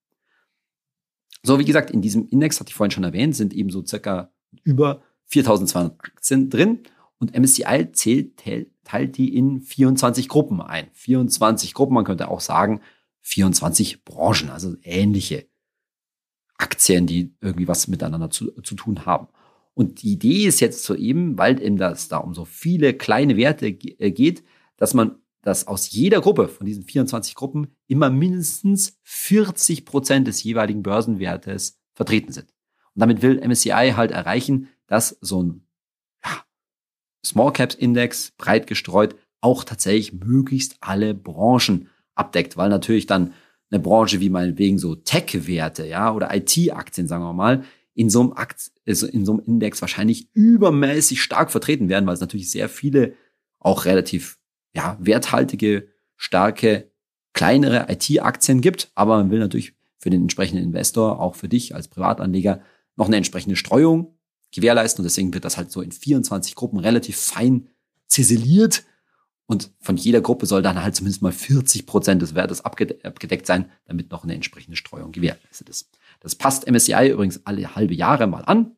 So, 1.45 1.59
wie 1.59 1.65
gesagt, 1.65 1.91
in 1.91 2.01
diesem 2.01 2.27
Index, 2.27 2.59
hatte 2.59 2.69
ich 2.69 2.75
vorhin 2.75 2.91
schon 2.91 3.03
erwähnt, 3.03 3.35
sind 3.35 3.53
eben 3.53 3.69
so 3.69 3.85
circa 3.85 4.31
über 4.63 5.01
4200 5.25 5.93
Aktien 5.99 6.49
drin 6.49 6.79
und 7.19 7.37
MSCI 7.37 7.91
zählt, 7.93 8.41
teilt 8.83 9.17
die 9.17 9.35
in 9.35 9.61
24 9.61 10.27
Gruppen 10.27 10.61
ein. 10.61 10.87
24 10.93 11.73
Gruppen, 11.73 11.93
man 11.93 12.05
könnte 12.05 12.29
auch 12.29 12.39
sagen 12.39 12.81
24 13.21 14.03
Branchen, 14.03 14.49
also 14.49 14.75
ähnliche 14.83 15.47
Aktien, 16.57 17.05
die 17.05 17.35
irgendwie 17.41 17.67
was 17.67 17.87
miteinander 17.87 18.29
zu, 18.29 18.51
zu 18.61 18.75
tun 18.75 19.05
haben. 19.05 19.27
Und 19.73 20.03
die 20.03 20.13
Idee 20.13 20.45
ist 20.47 20.61
jetzt 20.61 20.83
so 20.83 20.95
eben, 20.95 21.37
weil 21.37 21.61
eben 21.61 21.77
das 21.77 22.07
da 22.07 22.17
um 22.17 22.33
so 22.33 22.45
viele 22.45 22.93
kleine 22.93 23.35
Werte 23.35 23.67
äh, 23.67 24.11
geht, 24.11 24.43
dass 24.77 24.93
man, 24.93 25.17
dass 25.45 25.67
aus 25.67 25.91
jeder 25.91 26.21
Gruppe 26.21 26.47
von 26.47 26.65
diesen 26.65 26.83
24 26.83 27.35
Gruppen 27.35 27.67
immer 27.87 28.09
mindestens 28.09 28.97
40 29.03 29.85
Prozent 29.85 30.27
des 30.27 30.41
jeweiligen 30.43 30.81
Börsenwertes 30.81 31.79
vertreten 31.93 32.31
sind. 32.31 32.49
Und 32.95 33.01
damit 33.01 33.21
will 33.21 33.39
MSCI 33.47 33.93
halt 33.95 34.09
erreichen, 34.09 34.69
dass 34.87 35.17
so 35.21 35.43
ein 35.43 35.67
ja, 36.25 36.43
Small 37.23 37.53
Caps 37.53 37.75
Index 37.75 38.31
breit 38.37 38.65
gestreut 38.65 39.15
auch 39.39 39.63
tatsächlich 39.63 40.13
möglichst 40.13 40.77
alle 40.79 41.13
Branchen 41.13 41.89
abdeckt, 42.15 42.57
weil 42.57 42.69
natürlich 42.69 43.05
dann 43.05 43.33
eine 43.69 43.79
Branche 43.79 44.19
wie 44.21 44.31
meinetwegen 44.31 44.79
so 44.79 44.95
Tech-Werte, 44.95 45.85
ja, 45.85 46.11
oder 46.11 46.35
IT-Aktien, 46.35 47.07
sagen 47.07 47.23
wir 47.23 47.33
mal, 47.33 47.63
in 47.93 48.09
so 48.09 48.21
einem 48.21 48.33
Akt, 48.33 48.71
also 48.87 49.05
in 49.05 49.25
so 49.25 49.33
einem 49.33 49.43
Index 49.45 49.81
wahrscheinlich 49.81 50.29
übermäßig 50.33 51.21
stark 51.21 51.51
vertreten 51.51 51.87
werden, 51.87 52.07
weil 52.07 52.15
es 52.15 52.21
natürlich 52.21 52.49
sehr 52.49 52.67
viele 52.67 53.13
auch 53.59 53.85
relativ, 53.85 54.39
ja, 54.75 54.97
werthaltige, 54.99 55.87
starke, 56.15 56.91
kleinere 57.33 57.87
IT-Aktien 57.89 58.61
gibt. 58.61 58.91
Aber 58.95 59.17
man 59.17 59.31
will 59.31 59.39
natürlich 59.39 59.73
für 59.97 60.09
den 60.09 60.23
entsprechenden 60.23 60.63
Investor, 60.63 61.19
auch 61.19 61.35
für 61.35 61.49
dich 61.49 61.73
als 61.73 61.87
Privatanleger, 61.87 62.61
noch 62.95 63.07
eine 63.07 63.17
entsprechende 63.17 63.55
Streuung 63.55 64.17
gewährleisten. 64.53 65.01
Und 65.01 65.05
deswegen 65.05 65.33
wird 65.33 65.45
das 65.45 65.57
halt 65.57 65.71
so 65.71 65.81
in 65.81 65.91
24 65.91 66.55
Gruppen 66.55 66.79
relativ 66.79 67.17
fein 67.17 67.67
ziseliert 68.07 68.85
und 69.47 69.71
von 69.79 69.95
jeder 69.95 70.21
Gruppe 70.21 70.47
soll 70.47 70.61
dann 70.61 70.81
halt 70.81 70.95
zumindest 70.95 71.21
mal 71.21 71.31
40 71.31 71.85
Prozent 71.85 72.21
des 72.21 72.33
Wertes 72.33 72.65
abgedeckt 72.65 73.45
sein, 73.45 73.69
damit 73.85 74.09
noch 74.11 74.23
eine 74.23 74.33
entsprechende 74.33 74.75
Streuung 74.75 75.11
gewährleistet 75.11 75.69
ist. 75.69 75.89
Das 76.19 76.35
passt 76.35 76.67
MSCI 76.69 77.11
übrigens 77.11 77.45
alle 77.45 77.75
halbe 77.75 77.93
Jahre 77.93 78.27
mal 78.27 78.43
an. 78.45 78.75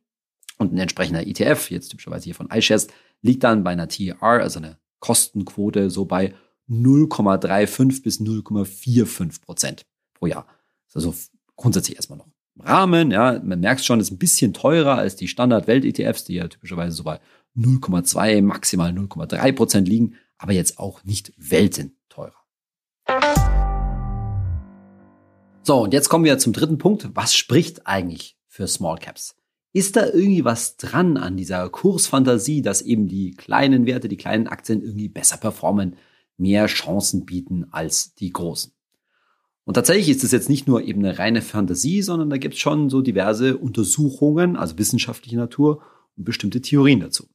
Und 0.58 0.74
ein 0.74 0.80
entsprechender 0.80 1.26
ETF, 1.26 1.70
jetzt 1.70 1.90
typischerweise 1.90 2.26
hier 2.26 2.36
von 2.36 2.50
iShares, 2.52 2.88
liegt 3.22 3.44
dann 3.44 3.64
bei 3.64 3.72
einer 3.72 3.88
TR, 3.88 4.22
also 4.22 4.60
eine 4.60 4.78
Kostenquote, 5.00 5.90
so 5.90 6.06
bei 6.06 6.34
0,35 6.70 8.04
bis 8.04 8.20
0,45 8.20 9.42
Prozent 9.42 9.86
pro 10.14 10.28
Jahr. 10.28 10.48
Also 10.94 11.14
grundsätzlich 11.56 11.96
erstmal 11.96 12.18
noch 12.18 12.28
im 12.56 12.62
Rahmen. 12.62 13.12
Ja, 13.12 13.40
man 13.44 13.60
merkt 13.60 13.86
schon, 13.86 14.00
ist 14.00 14.12
ein 14.12 14.18
bisschen 14.18 14.54
teurer 14.54 14.98
als 14.98 15.16
die 15.16 15.28
Standard-Welt-ETFs, 15.28 16.24
die 16.24 16.36
ja 16.36 16.48
typischerweise 16.48 16.96
so 16.96 17.04
bei 17.04 17.20
0,2, 17.56 18.42
maximal 18.42 18.92
0,3 18.92 19.52
Prozent 19.54 19.88
liegen 19.88 20.16
aber 20.38 20.54
jetzt 20.54 20.80
auch 20.80 21.04
nicht 21.04 21.34
Welten 21.38 21.98
teurer. 22.10 22.34
So, 25.64 25.84
und 25.84 25.94
jetzt 25.94 26.10
kommen 26.10 26.24
wir 26.24 26.38
zum 26.38 26.54
dritten 26.54 26.78
Punkt. 26.78 27.10
Was 27.14 27.36
spricht 27.36 27.88
eigentlich 27.88 28.38
für 28.48 28.68
Small 28.68 28.98
Caps? 28.98 29.36
Ist 29.74 29.96
da 29.96 30.06
irgendwie 30.06 30.46
was 30.46 30.78
dran 30.78 31.18
an 31.18 31.38
dieser 31.38 31.70
Kursfantasie, 31.70 32.62
dass 32.62 32.82
eben 32.82 33.08
die 33.08 33.32
kleinen 33.32 33.86
Werte, 33.86 34.08
die 34.08 34.18
kleinen 34.18 34.48
Aktien 34.48 34.82
irgendwie 34.82 35.10
besser 35.10 35.38
performen, 35.38 35.98
mehr 36.38 36.68
Chancen 36.68 37.26
bieten 37.26 37.68
als 37.72 38.16
die 38.16 38.32
großen? 38.32 38.74
Und 39.66 39.74
tatsächlich 39.74 40.10
ist 40.10 40.24
es 40.24 40.32
jetzt 40.32 40.50
nicht 40.50 40.66
nur 40.68 40.82
eben 40.84 41.04
eine 41.04 41.20
reine 41.20 41.42
Fantasie, 41.42 42.02
sondern 42.02 42.30
da 42.30 42.38
gibt 42.38 42.54
es 42.54 42.60
schon 42.62 42.90
so 42.90 43.02
diverse 43.02 43.58
Untersuchungen, 43.58 44.56
also 44.56 44.78
wissenschaftliche 44.78 45.36
Natur 45.36 45.82
und 46.16 46.24
bestimmte 46.24 46.62
Theorien 46.62 47.02
dazu. 47.02 47.28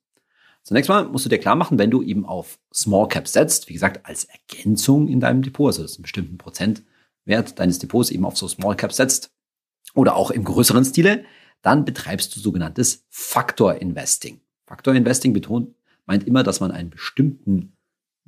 Zunächst 0.62 0.89
mal 0.89 1.09
musst 1.09 1.27
du 1.27 1.29
dir 1.29 1.39
klar 1.39 1.57
machen, 1.57 1.79
wenn 1.79 1.91
du 1.91 2.03
eben 2.03 2.25
auf 2.25 2.59
Small 2.73 3.09
Cap 3.09 3.29
setzt, 3.29 3.69
wie 3.69 3.75
gesagt, 3.75 4.07
als 4.07 4.25
Ergänzung 4.25 5.09
in 5.09 5.21
deinem 5.21 5.43
Depot, 5.43 5.67
also 5.67 5.83
das 5.83 5.93
ist 5.93 5.97
einen 5.99 6.05
bestimmten 6.05 6.39
Prozentwert 6.39 7.59
deines 7.59 7.81
Depots 7.81 8.11
eben 8.11 8.25
auf 8.25 8.39
so 8.39 8.49
Small 8.49 8.77
Cap 8.77 8.95
setzt 8.95 9.31
oder 9.95 10.17
auch 10.17 10.31
im 10.31 10.45
größeren 10.45 10.87
Stile, 10.87 11.25
dann 11.62 11.85
betreibst 11.85 12.35
du 12.35 12.40
sogenanntes 12.40 13.07
Factor 13.09 13.76
Investing. 13.76 14.40
Factor 14.66 14.95
Investing 14.95 15.33
betont, 15.33 15.75
meint 16.07 16.26
immer, 16.26 16.42
dass 16.42 16.61
man 16.61 16.71
einen 16.71 16.90
bestimmten, 16.90 17.73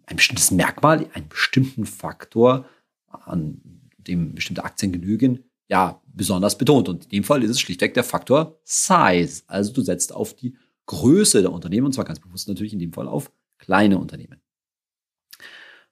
ein 0.06 0.16
bestimmtes 0.16 0.50
Merkmal, 0.50 1.08
einen 1.14 1.28
bestimmten 1.28 1.86
Faktor, 1.86 2.68
an 3.08 3.60
dem 3.98 4.34
bestimmte 4.34 4.64
Aktien 4.64 4.92
genügen, 4.92 5.44
ja, 5.68 6.00
besonders 6.06 6.58
betont. 6.58 6.88
Und 6.88 7.04
in 7.04 7.10
dem 7.10 7.24
Fall 7.24 7.42
ist 7.42 7.50
es 7.50 7.60
schlichtweg 7.60 7.94
der 7.94 8.04
Faktor 8.04 8.60
Size. 8.64 9.42
Also 9.46 9.72
du 9.72 9.82
setzt 9.82 10.12
auf 10.12 10.34
die 10.34 10.56
Größe 10.86 11.42
der 11.42 11.52
Unternehmen, 11.52 11.86
und 11.86 11.92
zwar 11.92 12.04
ganz 12.04 12.20
bewusst 12.20 12.48
natürlich 12.48 12.72
in 12.72 12.78
dem 12.78 12.92
Fall 12.92 13.08
auf 13.08 13.32
kleine 13.58 13.98
Unternehmen. 13.98 14.40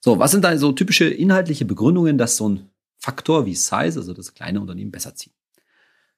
So, 0.01 0.19
was 0.19 0.33
sind 0.33 0.45
da 0.45 0.57
so 0.59 0.73
typische 0.73 1.09
inhaltliche 1.09 1.65
Begründungen, 1.65 2.19
dass 2.19 2.37
so 2.37 2.49
ein 2.49 2.71
Faktor 2.99 3.47
wie 3.47 3.55
Size, 3.55 3.99
also 3.99 4.13
das 4.13 4.35
kleine 4.35 4.61
Unternehmen, 4.61 4.91
besser 4.91 5.15
zieht? 5.15 5.33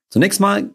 Zunächst 0.09 0.41
mal 0.41 0.75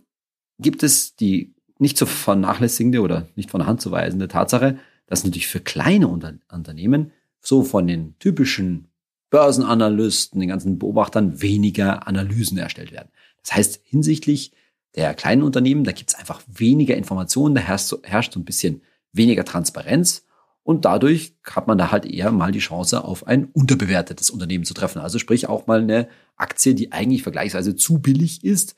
gibt 0.59 0.83
es 0.83 1.15
die 1.15 1.53
nicht 1.79 1.97
zu 1.97 2.05
vernachlässigende 2.05 3.01
oder 3.01 3.27
nicht 3.35 3.49
von 3.49 3.59
der 3.59 3.67
Hand 3.67 3.81
zu 3.81 3.91
weisende 3.91 4.27
Tatsache, 4.27 4.77
dass 5.07 5.23
natürlich 5.23 5.47
für 5.47 5.61
kleine 5.61 6.07
Unter 6.07 6.33
Unternehmen 6.51 7.11
so 7.39 7.63
von 7.63 7.87
den 7.87 8.15
typischen 8.19 8.89
Börsenanalysten, 9.29 10.39
den 10.39 10.49
ganzen 10.49 10.79
Beobachtern 10.79 11.41
weniger 11.41 12.07
Analysen 12.07 12.57
erstellt 12.57 12.91
werden. 12.91 13.09
Das 13.41 13.55
heißt, 13.55 13.81
hinsichtlich 13.83 14.51
der 14.95 15.13
kleinen 15.13 15.43
Unternehmen, 15.43 15.83
da 15.83 15.91
gibt 15.91 16.09
es 16.09 16.15
einfach 16.15 16.41
weniger 16.47 16.97
Informationen, 16.97 17.55
da 17.55 17.61
herrscht 17.61 17.87
so, 17.87 17.99
herrscht 18.03 18.33
so 18.33 18.39
ein 18.39 18.45
bisschen 18.45 18.81
weniger 19.13 19.45
Transparenz 19.45 20.25
und 20.63 20.85
dadurch 20.85 21.35
hat 21.43 21.67
man 21.67 21.77
da 21.77 21.91
halt 21.91 22.05
eher 22.05 22.31
mal 22.31 22.51
die 22.51 22.59
Chance, 22.59 23.03
auf 23.03 23.25
ein 23.25 23.45
unterbewertetes 23.45 24.29
Unternehmen 24.29 24.65
zu 24.65 24.73
treffen. 24.73 24.99
Also 24.99 25.17
sprich 25.17 25.47
auch 25.47 25.67
mal 25.67 25.81
eine 25.81 26.09
Aktie, 26.35 26.75
die 26.75 26.91
eigentlich 26.91 27.23
vergleichsweise 27.23 27.75
zu 27.75 27.99
billig 27.99 28.43
ist, 28.43 28.75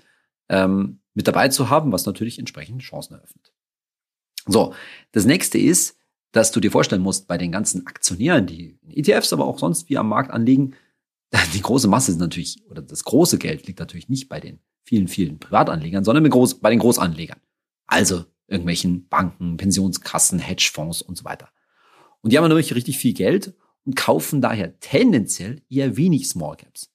ähm, 0.48 1.00
mit 1.13 1.27
dabei 1.27 1.50
zu 1.50 1.70
haben, 1.70 1.91
was 1.91 2.06
natürlich 2.06 2.39
entsprechend 2.39 2.82
Chancen 2.82 3.15
eröffnet. 3.15 3.53
So, 4.48 4.74
das 5.12 5.25
nächste 5.25 5.58
ist, 5.58 5.98
dass 6.32 6.51
du 6.51 6.60
dir 6.60 6.72
vorstellen 6.72 7.01
musst, 7.01 7.27
bei 7.27 7.38
den 7.38 7.51
ganzen 7.51 7.86
Aktionären, 7.88 8.48
die 8.48 8.80
ETFs, 8.89 9.34
aber 9.34 9.46
auch 9.46 9.60
sonst 9.60 9.89
wie 9.89 9.98
am 9.98 10.08
Markt 10.10 10.32
anliegen, 10.32 10.75
die 11.53 11.62
große 11.62 11.88
Masse 11.88 12.12
ist 12.12 12.20
natürlich, 12.20 12.63
oder 12.70 12.82
das 12.82 13.03
große 13.03 13.38
Geld 13.38 13.68
liegt 13.68 13.80
natürlich 13.80 14.10
nicht 14.10 14.30
bei 14.30 14.39
den 14.39 14.60
vielen, 14.84 15.08
vielen 15.08 15.39
Privatanlegern, 15.39 16.03
sondern 16.03 16.30
Groß, 16.30 16.60
bei 16.60 16.70
den 16.70 16.80
Großanlegern. 16.80 17.39
Also 17.86 18.25
irgendwelchen 18.48 19.08
Banken, 19.08 19.58
Pensionskassen, 19.58 20.39
Hedgefonds 20.39 21.01
und 21.01 21.18
so 21.18 21.24
weiter. 21.24 21.50
Und 22.22 22.32
die 22.32 22.38
haben 22.38 22.44
natürlich 22.44 22.75
richtig 22.75 22.98
viel 22.98 23.13
Geld 23.13 23.56
und 23.86 23.96
kaufen 23.96 24.41
daher 24.41 24.80
tendenziell 24.80 25.62
eher 25.70 25.98
wenig 25.98 26.27
Small 26.27 26.58
Caps. 26.58 26.91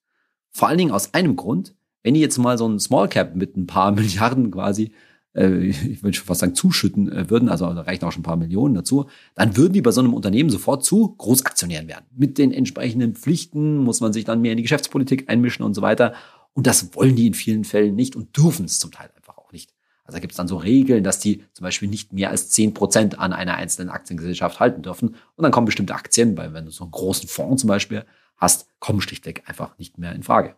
Vor 0.50 0.68
allen 0.68 0.78
Dingen 0.78 0.92
aus 0.92 1.14
einem 1.14 1.36
Grund, 1.36 1.74
wenn 2.06 2.14
die 2.14 2.20
jetzt 2.20 2.38
mal 2.38 2.56
so 2.56 2.68
ein 2.68 2.78
Small 2.78 3.08
Cap 3.08 3.34
mit 3.34 3.56
ein 3.56 3.66
paar 3.66 3.90
Milliarden 3.92 4.52
quasi, 4.52 4.92
äh, 5.34 5.56
ich 5.66 6.04
würde 6.04 6.16
schon 6.16 6.26
fast 6.26 6.38
sagen, 6.38 6.54
zuschütten 6.54 7.10
äh, 7.10 7.28
würden, 7.28 7.48
also 7.48 7.66
da 7.74 7.80
reichen 7.80 8.04
auch 8.04 8.12
schon 8.12 8.20
ein 8.20 8.22
paar 8.22 8.36
Millionen 8.36 8.74
dazu, 8.74 9.06
dann 9.34 9.56
würden 9.56 9.72
die 9.72 9.82
bei 9.82 9.90
so 9.90 10.00
einem 10.00 10.14
Unternehmen 10.14 10.48
sofort 10.48 10.84
zu 10.84 11.16
Großaktionären 11.16 11.88
werden. 11.88 12.06
Mit 12.16 12.38
den 12.38 12.52
entsprechenden 12.52 13.16
Pflichten 13.16 13.78
muss 13.78 14.00
man 14.00 14.12
sich 14.12 14.24
dann 14.24 14.40
mehr 14.40 14.52
in 14.52 14.56
die 14.56 14.62
Geschäftspolitik 14.62 15.28
einmischen 15.28 15.64
und 15.64 15.74
so 15.74 15.82
weiter. 15.82 16.14
Und 16.52 16.68
das 16.68 16.94
wollen 16.94 17.16
die 17.16 17.26
in 17.26 17.34
vielen 17.34 17.64
Fällen 17.64 17.96
nicht 17.96 18.14
und 18.14 18.36
dürfen 18.36 18.66
es 18.66 18.78
zum 18.78 18.92
Teil 18.92 19.10
einfach 19.16 19.36
auch 19.36 19.50
nicht. 19.50 19.74
Also 20.04 20.18
da 20.18 20.20
gibt 20.20 20.30
es 20.30 20.36
dann 20.36 20.46
so 20.46 20.58
Regeln, 20.58 21.02
dass 21.02 21.18
die 21.18 21.42
zum 21.54 21.64
Beispiel 21.64 21.88
nicht 21.88 22.12
mehr 22.12 22.30
als 22.30 22.50
zehn 22.50 22.72
Prozent 22.72 23.18
an 23.18 23.32
einer 23.32 23.56
einzelnen 23.56 23.88
Aktiengesellschaft 23.88 24.60
halten 24.60 24.82
dürfen. 24.82 25.08
Und 25.08 25.42
dann 25.42 25.50
kommen 25.50 25.64
bestimmte 25.64 25.96
Aktien, 25.96 26.36
weil 26.36 26.54
wenn 26.54 26.66
du 26.66 26.70
so 26.70 26.84
einen 26.84 26.92
großen 26.92 27.28
Fonds 27.28 27.62
zum 27.62 27.68
Beispiel 27.68 28.04
hast, 28.36 28.68
kommen 28.78 29.00
schlichtweg 29.00 29.42
einfach 29.46 29.76
nicht 29.76 29.98
mehr 29.98 30.14
in 30.14 30.22
Frage. 30.22 30.54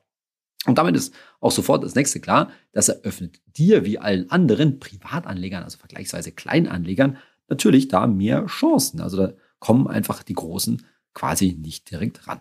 Und 0.66 0.76
damit 0.76 0.96
ist 0.96 1.14
auch 1.40 1.52
sofort 1.52 1.84
das 1.84 1.94
nächste 1.94 2.20
klar, 2.20 2.50
das 2.72 2.88
eröffnet 2.88 3.40
dir 3.46 3.84
wie 3.84 3.98
allen 3.98 4.30
anderen 4.30 4.80
Privatanlegern, 4.80 5.62
also 5.62 5.78
vergleichsweise 5.78 6.32
Kleinanlegern, 6.32 7.18
natürlich 7.48 7.88
da 7.88 8.06
mehr 8.06 8.46
Chancen. 8.46 9.00
Also 9.00 9.16
da 9.16 9.32
kommen 9.60 9.86
einfach 9.86 10.22
die 10.22 10.34
Großen 10.34 10.84
quasi 11.14 11.52
nicht 11.52 11.90
direkt 11.90 12.26
ran. 12.26 12.40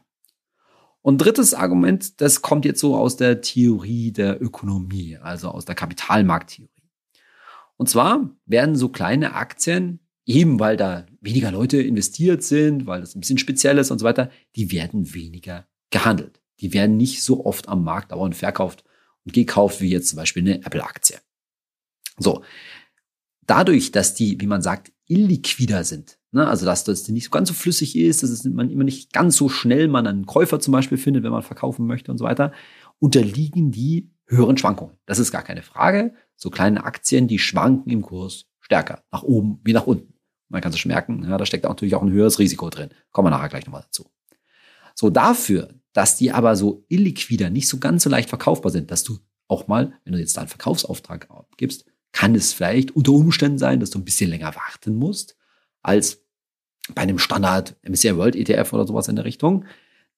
Und 1.02 1.20
drittes 1.20 1.54
Argument, 1.54 2.20
das 2.20 2.42
kommt 2.42 2.66
jetzt 2.66 2.82
so 2.82 2.96
aus 2.96 3.16
der 3.16 3.42
Theorie 3.42 4.12
der 4.12 4.42
Ökonomie, 4.42 5.18
also 5.18 5.50
aus 5.50 5.64
der 5.64 5.76
Kapitalmarkttheorie. 5.76 6.70
Und 7.78 7.88
zwar 7.88 8.30
werden 8.46 8.76
so 8.76 8.90
kleine 8.90 9.34
Aktien, 9.36 10.00
eben 10.26 10.60
weil 10.60 10.76
da 10.76 11.06
weniger 11.22 11.52
Leute 11.52 11.82
investiert 11.82 12.44
sind, 12.44 12.88
weil 12.88 13.00
das 13.00 13.16
ein 13.16 13.22
bisschen 13.22 13.38
speziell 13.38 13.78
ist 13.78 13.92
und 13.92 14.00
so 14.00 14.06
weiter, 14.06 14.30
die 14.56 14.72
werden 14.72 15.14
weniger 15.14 15.68
gehandelt. 15.92 16.42
Die 16.60 16.74
werden 16.74 16.98
nicht 16.98 17.24
so 17.24 17.46
oft 17.46 17.68
am 17.68 17.84
Markt 17.84 18.12
dauernd 18.12 18.36
verkauft 18.36 18.84
und 19.26 19.34
gekauft 19.34 19.82
wie 19.82 19.90
jetzt 19.90 20.10
zum 20.10 20.18
Beispiel 20.18 20.44
eine 20.44 20.66
Apple-Aktie. 20.66 21.18
So. 22.18 22.44
Dadurch, 23.46 23.92
dass 23.92 24.14
die, 24.14 24.42
wie 24.42 24.48
man 24.48 24.62
sagt, 24.62 24.92
illiquider 25.08 25.84
sind, 25.84 26.20
ne, 26.32 26.48
also 26.48 26.66
dass 26.66 26.84
das 26.84 27.08
nicht 27.08 27.32
ganz 27.32 27.48
so 27.48 27.54
flüssig 27.54 27.96
ist, 27.96 28.24
dass 28.24 28.30
es 28.30 28.44
man 28.44 28.70
immer 28.70 28.84
nicht 28.84 29.14
ganz 29.14 29.38
so 29.38 29.48
schnell 29.48 29.88
man 29.88 30.06
einen 30.06 30.26
Käufer 30.26 30.60
zum 30.60 30.74
Beispiel 30.74 30.98
findet, 30.98 31.24
wenn 31.24 31.32
man 31.32 31.44
verkaufen 31.44 31.88
möchte 31.88 32.12
und 32.12 32.18
so 32.18 32.26
weiter, 32.26 32.52
unterliegen 33.00 33.72
die 33.72 34.12
höheren 34.26 34.58
Schwankungen. 34.58 34.98
Das 35.06 35.20
ist 35.20 35.32
gar 35.32 35.44
keine 35.44 35.62
Frage. 35.62 36.14
So 36.36 36.50
kleine 36.50 36.84
Aktien, 36.84 37.28
die 37.28 37.40
schwanken 37.40 37.90
im 37.90 38.02
Kurs 38.02 38.46
stärker, 38.60 39.04
nach 39.12 39.24
oben 39.24 39.60
wie 39.64 39.74
nach 39.74 39.88
unten. 39.88 40.14
Man 40.50 40.62
kann 40.62 40.72
sich 40.72 40.86
merken, 40.86 41.24
ja, 41.24 41.38
da 41.38 41.46
steckt 41.46 41.64
natürlich 41.64 41.96
auch 41.96 42.04
ein 42.04 42.12
höheres 42.12 42.40
Risiko 42.40 42.70
drin. 42.70 42.90
Kommen 43.12 43.28
wir 43.28 43.32
nachher 43.32 43.50
gleich 43.50 43.66
nochmal 43.66 43.84
dazu. 43.84 44.10
So 44.96 45.10
dafür, 45.10 45.70
dass 45.98 46.16
die 46.16 46.32
aber 46.32 46.56
so 46.56 46.86
illiquider, 46.90 47.50
nicht 47.50 47.68
so 47.68 47.80
ganz 47.80 48.04
so 48.04 48.10
leicht 48.12 48.30
verkaufbar 48.30 48.72
sind, 48.72 48.92
dass 48.92 49.04
du 49.04 49.18
auch 49.48 49.68
mal, 49.68 49.94
wenn 50.04 50.14
du 50.14 50.20
jetzt 50.20 50.38
da 50.38 50.42
einen 50.42 50.48
Verkaufsauftrag 50.48 51.28
abgibst, 51.32 51.86
kann 52.12 52.36
es 52.36 52.54
vielleicht 52.54 52.96
unter 52.96 53.14
Umständen 53.14 53.58
sein, 53.58 53.80
dass 53.80 53.90
du 53.90 53.98
ein 53.98 54.06
bisschen 54.06 54.30
länger 54.30 54.54
warten 54.54 54.94
musst 54.94 55.36
als 55.82 56.24
bei 56.94 57.02
einem 57.02 57.18
Standard 57.18 57.78
MSCI 57.82 58.16
World 58.16 58.36
ETF 58.36 58.74
oder 58.74 58.86
sowas 58.86 59.08
in 59.08 59.16
der 59.16 59.26
Richtung. 59.26 59.66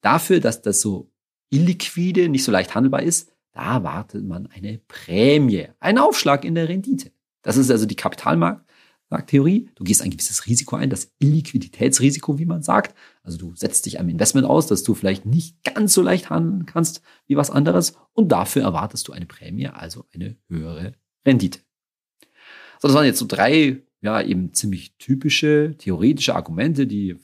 Dafür, 0.01 0.41
dass 0.41 0.61
das 0.61 0.81
so 0.81 1.13
illiquide, 1.49 2.27
nicht 2.27 2.43
so 2.43 2.51
leicht 2.51 2.75
handelbar 2.75 3.03
ist, 3.03 3.31
da 3.53 3.75
erwartet 3.75 4.25
man 4.25 4.47
eine 4.47 4.79
Prämie, 4.79 5.69
einen 5.79 5.99
Aufschlag 5.99 6.43
in 6.43 6.55
der 6.55 6.67
Rendite. 6.67 7.13
Das 7.41 7.55
ist 7.55 7.71
also 7.71 7.85
die 7.85 7.95
Kapitalmarkt 7.95 8.68
sagt 9.09 9.31
Theorie, 9.31 9.69
du 9.75 9.83
gehst 9.83 10.01
ein 10.01 10.11
gewisses 10.11 10.45
Risiko 10.45 10.75
ein, 10.75 10.89
das 10.89 11.11
Illiquiditätsrisiko, 11.19 12.37
wie 12.37 12.45
man 12.45 12.61
sagt. 12.61 12.95
Also 13.23 13.37
du 13.37 13.55
setzt 13.55 13.85
dich 13.85 13.99
einem 13.99 14.09
Investment 14.09 14.45
aus, 14.45 14.67
dass 14.67 14.83
du 14.83 14.93
vielleicht 14.93 15.25
nicht 15.25 15.63
ganz 15.63 15.93
so 15.93 16.01
leicht 16.01 16.29
handeln 16.29 16.65
kannst 16.65 17.01
wie 17.25 17.35
was 17.35 17.49
anderes 17.49 17.93
und 18.13 18.31
dafür 18.31 18.61
erwartest 18.61 19.07
du 19.07 19.11
eine 19.11 19.25
Prämie, 19.25 19.67
also 19.67 20.05
eine 20.13 20.37
höhere 20.47 20.93
Rendite. 21.25 21.59
So, 22.79 22.87
das 22.87 22.93
waren 22.93 23.05
jetzt 23.05 23.19
so 23.19 23.25
drei, 23.27 23.81
ja, 24.01 24.21
eben 24.21 24.53
ziemlich 24.53 24.95
typische 24.97 25.75
theoretische 25.77 26.35
Argumente, 26.35 26.85
die 26.85 27.17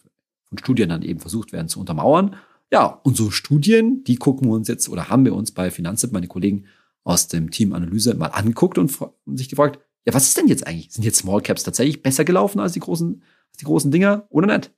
von 0.45 0.57
Studien 0.57 0.89
dann 0.89 1.03
eben 1.03 1.19
versucht 1.19 1.53
werden 1.53 1.69
zu 1.69 1.79
untermauern. 1.79 2.35
Ja, 2.71 2.85
und 2.85 3.15
so 3.15 3.29
Studien, 3.29 4.03
die 4.03 4.15
gucken 4.15 4.47
wir 4.49 4.53
uns 4.53 4.67
jetzt 4.67 4.89
oder 4.89 5.09
haben 5.09 5.23
wir 5.23 5.35
uns 5.35 5.51
bei 5.51 5.69
Finanztipp, 5.69 6.11
meine 6.11 6.27
Kollegen 6.27 6.65
aus 7.03 7.27
dem 7.27 7.51
Team 7.51 7.73
Analyse 7.73 8.15
mal 8.15 8.27
angeguckt 8.27 8.79
und 8.79 8.91
sich 9.27 9.49
gefragt, 9.49 9.79
ja, 10.05 10.13
was 10.13 10.27
ist 10.27 10.37
denn 10.37 10.47
jetzt 10.47 10.67
eigentlich? 10.67 10.91
Sind 10.91 11.03
jetzt 11.03 11.17
Small 11.17 11.41
Caps 11.41 11.63
tatsächlich 11.63 12.03
besser 12.03 12.25
gelaufen 12.25 12.59
als 12.59 12.73
die 12.73 12.79
großen, 12.79 13.23
als 13.49 13.57
die 13.57 13.65
großen 13.65 13.91
Dinger 13.91 14.27
oder 14.29 14.47
nicht? 14.55 14.71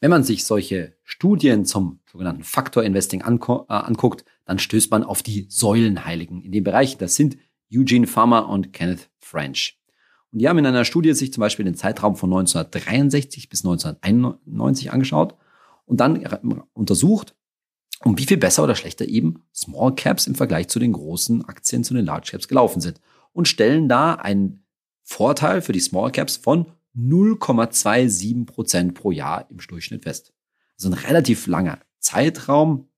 Wenn 0.00 0.10
man 0.10 0.24
sich 0.24 0.44
solche 0.44 0.94
Studien 1.04 1.64
zum 1.64 2.00
sogenannten 2.10 2.42
Faktor 2.42 2.82
Investing 2.82 3.20
äh, 3.20 3.24
anguckt, 3.24 4.24
dann 4.44 4.58
stößt 4.58 4.90
man 4.90 5.04
auf 5.04 5.22
die 5.22 5.46
Säulenheiligen 5.48 6.42
in 6.42 6.52
dem 6.52 6.64
Bereich. 6.64 6.98
Das 6.98 7.14
sind 7.14 7.38
Eugene 7.72 8.06
Farmer 8.06 8.48
und 8.48 8.72
Kenneth 8.72 9.08
French. 9.18 9.80
Und 10.32 10.40
die 10.40 10.48
haben 10.48 10.58
in 10.58 10.66
einer 10.66 10.84
Studie 10.84 11.14
sich 11.14 11.32
zum 11.32 11.40
Beispiel 11.40 11.64
den 11.64 11.76
Zeitraum 11.76 12.16
von 12.16 12.30
1963 12.30 13.48
bis 13.48 13.64
1991 13.64 14.92
angeschaut 14.92 15.36
und 15.86 16.00
dann 16.00 16.26
untersucht, 16.74 17.34
um 18.04 18.18
wie 18.18 18.26
viel 18.26 18.36
besser 18.36 18.64
oder 18.64 18.74
schlechter 18.74 19.06
eben 19.06 19.44
Small 19.54 19.94
Caps 19.94 20.26
im 20.26 20.34
Vergleich 20.34 20.68
zu 20.68 20.78
den 20.78 20.92
großen 20.92 21.44
Aktien, 21.46 21.84
zu 21.84 21.94
den 21.94 22.04
Large 22.04 22.32
Caps 22.32 22.48
gelaufen 22.48 22.80
sind 22.80 23.00
und 23.36 23.48
stellen 23.48 23.86
da 23.86 24.14
einen 24.14 24.64
Vorteil 25.02 25.60
für 25.60 25.72
die 25.72 25.80
Small 25.80 26.10
Caps 26.10 26.38
von 26.38 26.72
0,27 26.96 28.46
Prozent 28.46 28.94
pro 28.94 29.10
Jahr 29.10 29.46
im 29.50 29.58
Durchschnitt 29.58 30.04
fest. 30.04 30.32
Also 30.78 30.88
ein 30.88 30.94
relativ 30.94 31.46
langer 31.46 31.78
Zeitraum, 31.98 32.88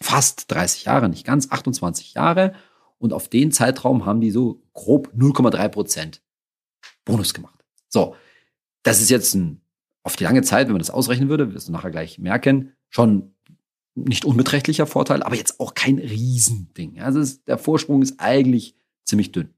fast 0.00 0.50
30 0.50 0.86
Jahre, 0.86 1.08
nicht 1.08 1.24
ganz, 1.24 1.52
28 1.52 2.14
Jahre. 2.14 2.54
Und 2.98 3.12
auf 3.12 3.28
den 3.28 3.52
Zeitraum 3.52 4.04
haben 4.04 4.20
die 4.20 4.32
so 4.32 4.60
grob 4.72 5.12
0,3 5.16 5.68
Prozent 5.68 6.22
Bonus 7.04 7.32
gemacht. 7.32 7.64
So, 7.88 8.16
das 8.82 9.00
ist 9.00 9.10
jetzt 9.10 9.34
ein, 9.34 9.60
auf 10.02 10.16
die 10.16 10.24
lange 10.24 10.42
Zeit, 10.42 10.66
wenn 10.66 10.72
man 10.72 10.80
das 10.80 10.90
ausrechnen 10.90 11.28
würde, 11.28 11.54
wirst 11.54 11.68
du 11.68 11.72
nachher 11.72 11.92
gleich 11.92 12.18
merken, 12.18 12.72
schon 12.88 13.36
nicht 13.94 14.24
unbeträchtlicher 14.24 14.86
Vorteil, 14.86 15.22
aber 15.22 15.36
jetzt 15.36 15.60
auch 15.60 15.74
kein 15.74 15.98
Riesending. 15.98 16.98
Also 17.00 17.20
ist, 17.20 17.46
der 17.46 17.56
Vorsprung 17.56 18.02
ist 18.02 18.18
eigentlich 18.18 18.74
ziemlich 19.04 19.30
dünn. 19.30 19.54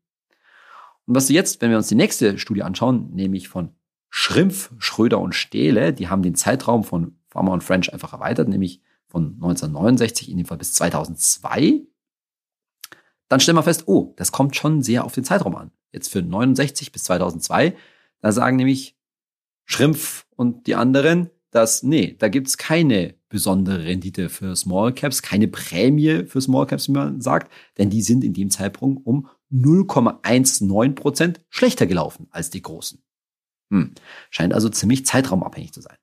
Und 1.09 1.15
was 1.15 1.27
du 1.27 1.33
jetzt, 1.33 1.63
wenn 1.63 1.71
wir 1.71 1.79
uns 1.79 1.89
die 1.89 1.95
nächste 1.95 2.37
Studie 2.37 2.63
anschauen, 2.63 3.09
nämlich 3.15 3.49
von 3.49 3.71
Schrimpf, 4.11 4.71
Schröder 4.77 5.19
und 5.19 5.35
Stehle, 5.35 5.95
die 5.95 6.09
haben 6.09 6.23
den 6.23 6.35
Zeitraum 6.35 6.85
von 6.85 7.17
Farmer 7.29 7.53
und 7.53 7.65
French 7.65 7.91
einfach 7.95 8.13
erweitert, 8.13 8.47
nämlich 8.47 8.83
von 9.07 9.33
1969 9.37 10.31
in 10.31 10.37
dem 10.37 10.45
Fall 10.45 10.59
bis 10.59 10.75
2002. 10.75 11.81
Dann 13.29 13.41
stellen 13.41 13.57
wir 13.57 13.63
fest, 13.63 13.85
oh, 13.87 14.13
das 14.17 14.33
kommt 14.33 14.55
schon 14.55 14.83
sehr 14.83 15.05
auf 15.05 15.15
den 15.15 15.25
Zeitraum 15.25 15.57
an. 15.57 15.71
Jetzt 15.93 16.13
für 16.13 16.21
69 16.21 16.93
bis 16.93 17.05
2002, 17.05 17.75
da 18.21 18.31
sagen 18.31 18.57
nämlich 18.57 18.95
Schrimpf 19.65 20.27
und 20.37 20.67
die 20.67 20.75
anderen, 20.75 21.31
dass, 21.51 21.83
nee, 21.83 22.17
da 22.19 22.29
gibt's 22.29 22.59
keine 22.59 23.15
besondere 23.31 23.85
Rendite 23.85 24.29
für 24.29 24.55
Small 24.57 24.93
Caps, 24.93 25.23
keine 25.23 25.49
Prämie 25.49 26.27
für 26.27 26.43
Small 26.43 26.67
Caps, 26.67 26.89
wie 26.89 26.93
man 26.93 27.23
sagt, 27.23 27.51
denn 27.79 27.89
die 27.89 28.03
sind 28.03 28.25
in 28.25 28.35
dem 28.35 28.51
Zeitpunkt 28.51 29.07
um 29.07 29.29
0,19 29.53 30.95
Prozent 30.95 31.41
schlechter 31.49 31.87
gelaufen 31.87 32.29
als 32.31 32.51
die 32.51 32.63
großen. 32.63 33.03
Hm. 33.71 33.95
Scheint 34.31 34.55
also 34.55 34.69
ziemlich 34.69 35.07
zeitraumabhängig 35.07 35.73
zu 35.73 35.81
sein. 35.81 35.97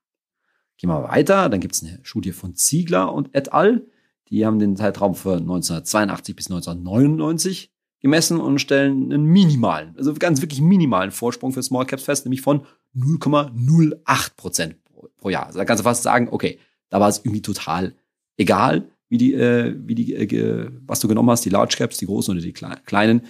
Gehen 0.77 0.89
wir 0.89 1.03
weiter, 1.03 1.49
dann 1.49 1.59
gibt 1.59 1.75
es 1.75 1.83
eine 1.83 1.99
Studie 2.03 2.31
von 2.31 2.55
Ziegler 2.55 3.13
und 3.13 3.33
et 3.33 3.53
al. 3.53 3.87
Die 4.29 4.45
haben 4.45 4.59
den 4.59 4.75
Zeitraum 4.75 5.15
für 5.15 5.37
1982 5.37 6.35
bis 6.35 6.47
1999 6.47 7.71
gemessen 7.99 8.39
und 8.39 8.59
stellen 8.59 9.11
einen 9.11 9.25
minimalen, 9.25 9.95
also 9.97 10.13
ganz 10.13 10.41
wirklich 10.41 10.61
minimalen 10.61 11.11
Vorsprung 11.11 11.53
für 11.53 11.63
Small 11.63 11.85
Caps 11.85 12.03
fest, 12.03 12.25
nämlich 12.25 12.41
von 12.41 12.65
0,08 12.95 14.35
Prozent 14.35 14.75
pro 15.17 15.29
Jahr. 15.29 15.47
Also 15.47 15.59
da 15.59 15.65
kannst 15.65 15.81
du 15.81 15.85
fast 15.85 16.03
sagen, 16.03 16.27
okay, 16.31 16.59
da 16.89 16.99
war 16.99 17.09
es 17.09 17.19
irgendwie 17.19 17.41
total 17.41 17.95
egal, 18.37 18.89
wie 19.15 19.17
die, 19.17 19.33
äh, 19.33 19.73
wie 19.77 19.95
die, 19.95 20.13
äh, 20.13 20.69
was 20.85 20.99
du 20.99 21.07
genommen 21.07 21.29
hast, 21.29 21.45
die 21.45 21.49
Large 21.49 21.75
Caps, 21.77 21.97
die 21.97 22.05
großen 22.05 22.33
oder 22.33 22.41
die 22.41 22.51
kleinen. 22.51 23.21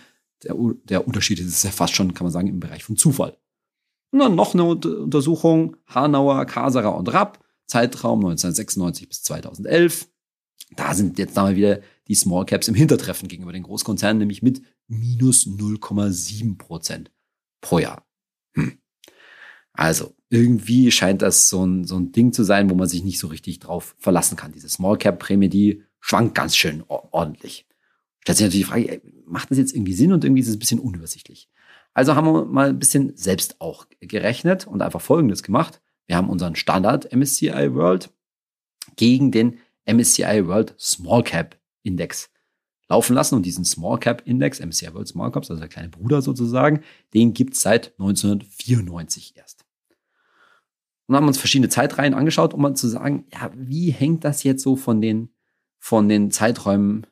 Der, 0.43 0.55
der 0.83 1.07
Unterschied 1.07 1.39
ist 1.39 1.63
ja 1.63 1.69
fast 1.69 1.95
schon, 1.95 2.13
kann 2.13 2.25
man 2.25 2.33
sagen, 2.33 2.47
im 2.47 2.59
Bereich 2.59 2.83
von 2.83 2.97
Zufall. 2.97 3.37
Und 4.11 4.19
dann 4.19 4.35
noch 4.35 4.53
eine 4.53 4.63
Untersuchung, 4.63 5.77
Hanauer, 5.87 6.45
Kaserer 6.45 6.95
und 6.95 7.13
Rapp, 7.13 7.39
Zeitraum 7.67 8.19
1996 8.19 9.09
bis 9.09 9.23
2011. 9.23 10.07
Da 10.75 10.95
sind 10.95 11.19
jetzt 11.19 11.35
mal 11.35 11.55
wieder 11.55 11.81
die 12.07 12.15
Small 12.15 12.45
Caps 12.45 12.67
im 12.67 12.75
Hintertreffen 12.75 13.27
gegenüber 13.27 13.53
den 13.53 13.63
Großkonzernen, 13.63 14.17
nämlich 14.17 14.41
mit 14.41 14.61
minus 14.87 15.45
0,7 15.45 16.57
Prozent 16.57 17.11
pro 17.61 17.79
Jahr. 17.79 18.07
Hm. 18.55 18.79
Also, 19.77 20.15
irgendwie 20.29 20.91
scheint 20.91 21.21
das 21.21 21.49
so 21.49 21.65
ein, 21.65 21.85
so 21.85 21.97
ein 21.97 22.11
Ding 22.11 22.33
zu 22.33 22.43
sein, 22.43 22.69
wo 22.69 22.75
man 22.75 22.87
sich 22.87 23.03
nicht 23.03 23.19
so 23.19 23.27
richtig 23.27 23.59
drauf 23.59 23.95
verlassen 23.99 24.35
kann. 24.35 24.51
Diese 24.51 24.69
Small 24.69 24.97
Cap 24.97 25.19
Prämie, 25.19 25.49
die 25.49 25.83
schwankt 25.99 26.35
ganz 26.35 26.55
schön 26.55 26.83
ordentlich. 26.87 27.65
Stellt 28.19 28.37
sich 28.37 28.45
natürlich 28.45 28.65
die 28.65 28.71
Frage, 28.71 29.01
macht 29.25 29.51
das 29.51 29.57
jetzt 29.57 29.73
irgendwie 29.73 29.93
Sinn 29.93 30.11
und 30.11 30.23
irgendwie 30.23 30.41
ist 30.41 30.47
es 30.47 30.55
ein 30.55 30.59
bisschen 30.59 30.79
unübersichtlich. 30.79 31.49
Also 31.93 32.15
haben 32.15 32.25
wir 32.25 32.45
mal 32.45 32.69
ein 32.69 32.79
bisschen 32.79 33.15
selbst 33.15 33.61
auch 33.61 33.87
gerechnet 34.01 34.67
und 34.67 34.81
einfach 34.81 35.01
Folgendes 35.01 35.43
gemacht. 35.43 35.81
Wir 36.07 36.17
haben 36.17 36.29
unseren 36.29 36.55
Standard 36.55 37.11
MSCI 37.13 37.73
World 37.73 38.11
gegen 38.95 39.31
den 39.31 39.59
MSCI 39.85 40.45
World 40.47 40.75
Small 40.77 41.23
Cap 41.23 41.57
Index 41.83 42.29
laufen 42.87 43.13
lassen. 43.13 43.35
Und 43.35 43.45
diesen 43.45 43.65
Small 43.65 43.99
Cap 43.99 44.23
Index, 44.25 44.59
MSCI 44.59 44.93
World 44.93 45.07
Small 45.07 45.31
Caps, 45.31 45.49
also 45.49 45.59
der 45.59 45.69
kleine 45.69 45.89
Bruder 45.89 46.21
sozusagen, 46.21 46.81
den 47.13 47.33
gibt's 47.33 47.61
seit 47.61 47.93
1994 47.99 49.33
erst 49.35 49.64
und 51.07 51.15
haben 51.15 51.27
uns 51.27 51.37
verschiedene 51.37 51.69
Zeitreihen 51.69 52.13
angeschaut, 52.13 52.53
um 52.53 52.61
mal 52.61 52.75
zu 52.75 52.87
sagen, 52.87 53.25
ja, 53.31 53.51
wie 53.55 53.91
hängt 53.91 54.23
das 54.23 54.43
jetzt 54.43 54.63
so 54.63 54.75
von 54.75 55.01
den, 55.01 55.29
von 55.79 56.09
den 56.09 56.31
Zeiträumen 56.31 57.05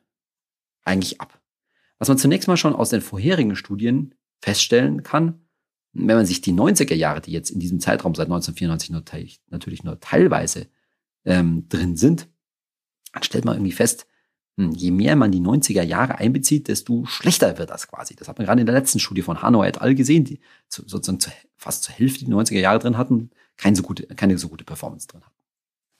eigentlich 0.84 1.20
ab. 1.20 1.40
Was 1.98 2.08
man 2.08 2.18
zunächst 2.18 2.48
mal 2.48 2.56
schon 2.56 2.74
aus 2.74 2.90
den 2.90 3.00
vorherigen 3.00 3.56
Studien 3.56 4.14
feststellen 4.40 5.02
kann, 5.02 5.40
wenn 5.92 6.16
man 6.16 6.26
sich 6.26 6.40
die 6.40 6.52
90er 6.52 6.94
Jahre, 6.94 7.20
die 7.20 7.30
jetzt 7.30 7.50
in 7.50 7.60
diesem 7.60 7.78
Zeitraum 7.78 8.14
seit 8.14 8.26
1994 8.26 8.90
nur 8.90 9.04
natürlich 9.50 9.84
nur 9.84 10.00
teilweise 10.00 10.66
ähm, 11.24 11.68
drin 11.68 11.96
sind, 11.96 12.28
dann 13.12 13.22
stellt 13.22 13.44
man 13.44 13.54
irgendwie 13.54 13.72
fest, 13.72 14.06
hm, 14.56 14.72
je 14.72 14.90
mehr 14.90 15.14
man 15.14 15.30
die 15.30 15.40
90er 15.40 15.82
Jahre 15.82 16.18
einbezieht, 16.18 16.66
desto 16.66 17.04
schlechter 17.06 17.58
wird 17.58 17.70
das 17.70 17.86
quasi. 17.86 18.16
Das 18.16 18.28
hat 18.28 18.38
man 18.38 18.46
gerade 18.46 18.60
in 18.60 18.66
der 18.66 18.74
letzten 18.74 18.98
Studie 18.98 19.22
von 19.22 19.40
Hanau 19.40 19.62
et 19.62 19.80
al. 19.80 19.94
gesehen, 19.94 20.24
die 20.24 20.40
sozusagen 20.68 21.18
fast 21.56 21.84
zur 21.84 21.94
Hälfte 21.94 22.24
die 22.24 22.32
90er 22.32 22.60
Jahre 22.60 22.80
drin 22.80 22.98
hatten, 22.98 23.30
keine 23.56 23.76
so 23.76 23.82
gute, 23.82 24.06
keine 24.06 24.38
so 24.38 24.48
gute 24.48 24.64
Performance 24.64 25.06
drin 25.06 25.22
hatten. 25.22 25.34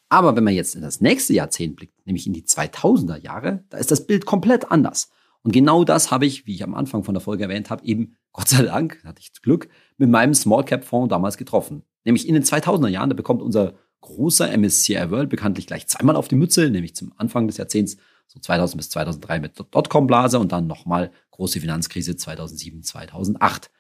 Aber 0.09 0.37
wenn 0.37 0.45
man 0.45 0.55
jetzt 0.55 0.75
in 0.75 0.83
das 0.83 1.01
nächste 1.01 1.33
Jahrzehnt 1.33 1.77
blickt, 1.77 2.07
nämlich 2.07 2.27
in 2.27 2.33
die 2.33 2.45
2000er 2.45 3.17
Jahre, 3.17 3.65
da 3.71 3.79
ist 3.79 3.91
das 3.91 4.07
Bild 4.07 4.27
komplett 4.27 4.71
anders. 4.71 5.11
Und 5.43 5.53
genau 5.53 5.85
das 5.85 6.11
habe 6.11 6.27
ich, 6.27 6.47
wie 6.47 6.55
ich 6.55 6.63
am 6.63 6.75
Anfang 6.75 7.05
von 7.05 7.15
der 7.15 7.21
Folge 7.21 7.45
erwähnt 7.45 7.71
habe, 7.71 7.85
eben 7.85 8.17
Gott 8.33 8.49
sei 8.49 8.63
Dank, 8.63 9.03
hatte 9.05 9.21
ich 9.21 9.33
Glück, 9.43 9.69
mit 9.97 10.11
meinem 10.11 10.35
Small 10.35 10.65
Cap 10.65 10.85
Fonds 10.85 11.11
damals 11.11 11.37
getroffen. 11.37 11.83
Nämlich 12.05 12.29
in 12.29 12.35
den 12.35 12.43
2000er 12.43 12.89
Jahren, 12.89 13.11
da 13.11 13.15
bekommt 13.15 13.43
unser 13.43 13.75
großer 14.01 14.57
MSCI 14.57 15.11
World 15.11 15.31
bekanntlich 15.31 15.67
gleich 15.67 15.87
zweimal 15.87 16.17
auf 16.17 16.29
die 16.29 16.35
Mütze, 16.35 16.69
nämlich 16.69 16.95
zum 16.95 17.13
Anfang 17.17 17.47
des 17.47 17.57
Jahrzehnts, 17.57 17.97
so 18.27 18.41
2000 18.41 18.77
bis 18.77 18.91
2003 18.91 19.41
mit 19.41 19.59
Dotcom-Blase 19.59 20.39
und 20.39 20.53
dann 20.53 20.67
nochmal 20.67 21.11
große 21.31 21.61
Finanzkrise 21.61 22.17
2007, 22.17 22.83
2008. 22.83 23.71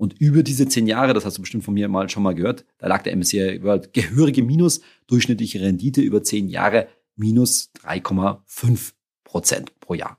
Und 0.00 0.18
über 0.18 0.42
diese 0.42 0.66
zehn 0.66 0.86
Jahre, 0.86 1.12
das 1.12 1.26
hast 1.26 1.36
du 1.36 1.42
bestimmt 1.42 1.62
von 1.62 1.74
mir 1.74 1.86
mal 1.86 2.08
schon 2.08 2.22
mal 2.22 2.34
gehört, 2.34 2.64
da 2.78 2.86
lag 2.86 3.02
der 3.02 3.14
MSCI 3.14 3.62
World 3.62 3.92
gehörige 3.92 4.42
Minus, 4.42 4.80
durchschnittliche 5.06 5.60
Rendite 5.60 6.00
über 6.00 6.22
zehn 6.22 6.48
Jahre 6.48 6.88
minus 7.16 7.70
3,5 7.84 8.92
Prozent 9.24 9.78
pro 9.78 9.92
Jahr. 9.92 10.18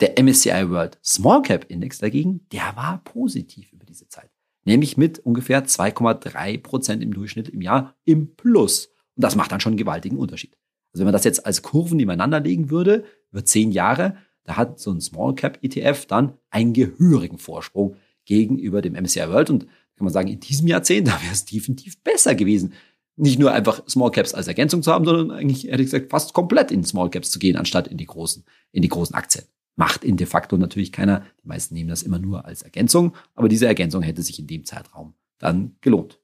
Der 0.00 0.18
MSCI 0.18 0.70
World 0.70 0.98
Small 1.04 1.42
Cap 1.42 1.66
Index 1.68 1.98
dagegen, 1.98 2.46
der 2.50 2.76
war 2.76 3.04
positiv 3.04 3.74
über 3.74 3.84
diese 3.84 4.08
Zeit. 4.08 4.30
Nämlich 4.64 4.96
mit 4.96 5.18
ungefähr 5.18 5.66
2,3 5.66 6.62
Prozent 6.62 7.02
im 7.02 7.12
Durchschnitt 7.12 7.50
im 7.50 7.60
Jahr 7.60 7.94
im 8.06 8.34
Plus. 8.36 8.86
Und 9.16 9.22
das 9.22 9.36
macht 9.36 9.52
dann 9.52 9.60
schon 9.60 9.72
einen 9.72 9.78
gewaltigen 9.78 10.16
Unterschied. 10.16 10.56
Also 10.94 11.00
wenn 11.00 11.08
man 11.08 11.12
das 11.12 11.24
jetzt 11.24 11.44
als 11.44 11.60
Kurven 11.60 11.98
nebeneinander 11.98 12.40
legen 12.40 12.70
würde, 12.70 13.04
über 13.32 13.44
zehn 13.44 13.70
Jahre, 13.70 14.16
da 14.44 14.56
hat 14.56 14.80
so 14.80 14.90
ein 14.90 15.02
Small 15.02 15.34
Cap 15.34 15.58
ETF 15.60 16.06
dann 16.06 16.38
einen 16.48 16.72
gehörigen 16.72 17.36
Vorsprung 17.36 17.96
gegenüber 18.24 18.82
dem 18.82 18.94
MSCI 18.94 19.28
World. 19.28 19.50
Und 19.50 19.66
kann 19.96 20.04
man 20.04 20.12
sagen, 20.12 20.28
in 20.28 20.40
diesem 20.40 20.66
Jahrzehnt, 20.66 21.08
da 21.08 21.20
wäre 21.22 21.32
es 21.32 21.44
definitiv 21.44 22.02
besser 22.02 22.34
gewesen, 22.34 22.72
nicht 23.16 23.38
nur 23.38 23.52
einfach 23.52 23.82
Small 23.88 24.10
Caps 24.10 24.34
als 24.34 24.48
Ergänzung 24.48 24.82
zu 24.82 24.92
haben, 24.92 25.04
sondern 25.04 25.30
eigentlich, 25.30 25.68
ehrlich 25.68 25.86
gesagt, 25.86 26.10
fast 26.10 26.32
komplett 26.32 26.72
in 26.72 26.84
Small 26.84 27.10
Caps 27.10 27.30
zu 27.30 27.38
gehen, 27.38 27.56
anstatt 27.56 27.86
in 27.86 27.96
die 27.96 28.06
großen, 28.06 28.44
in 28.72 28.82
die 28.82 28.88
großen 28.88 29.14
Aktien. 29.14 29.44
Macht 29.76 30.04
in 30.04 30.16
de 30.16 30.26
facto 30.26 30.56
natürlich 30.56 30.92
keiner. 30.92 31.24
Die 31.42 31.48
meisten 31.48 31.74
nehmen 31.74 31.90
das 31.90 32.02
immer 32.02 32.18
nur 32.18 32.44
als 32.44 32.62
Ergänzung, 32.62 33.14
aber 33.34 33.48
diese 33.48 33.66
Ergänzung 33.66 34.02
hätte 34.02 34.22
sich 34.22 34.38
in 34.38 34.46
dem 34.46 34.64
Zeitraum 34.64 35.14
dann 35.38 35.76
gelohnt. 35.80 36.20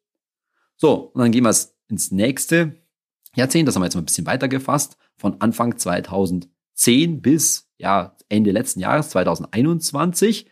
So, 0.76 1.10
und 1.12 1.20
dann 1.20 1.30
gehen 1.30 1.44
wir 1.44 1.54
ins 1.88 2.10
nächste 2.10 2.76
Jahrzehnt. 3.34 3.68
Das 3.68 3.74
haben 3.74 3.82
wir 3.82 3.86
jetzt 3.86 3.94
mal 3.94 4.02
ein 4.02 4.06
bisschen 4.06 4.26
weiter 4.26 4.48
gefasst. 4.48 4.96
Von 5.16 5.40
Anfang 5.40 5.76
2010 5.76 7.20
bis 7.20 7.68
ja, 7.76 8.16
Ende 8.28 8.52
letzten 8.52 8.80
Jahres, 8.80 9.10
2021. 9.10 10.46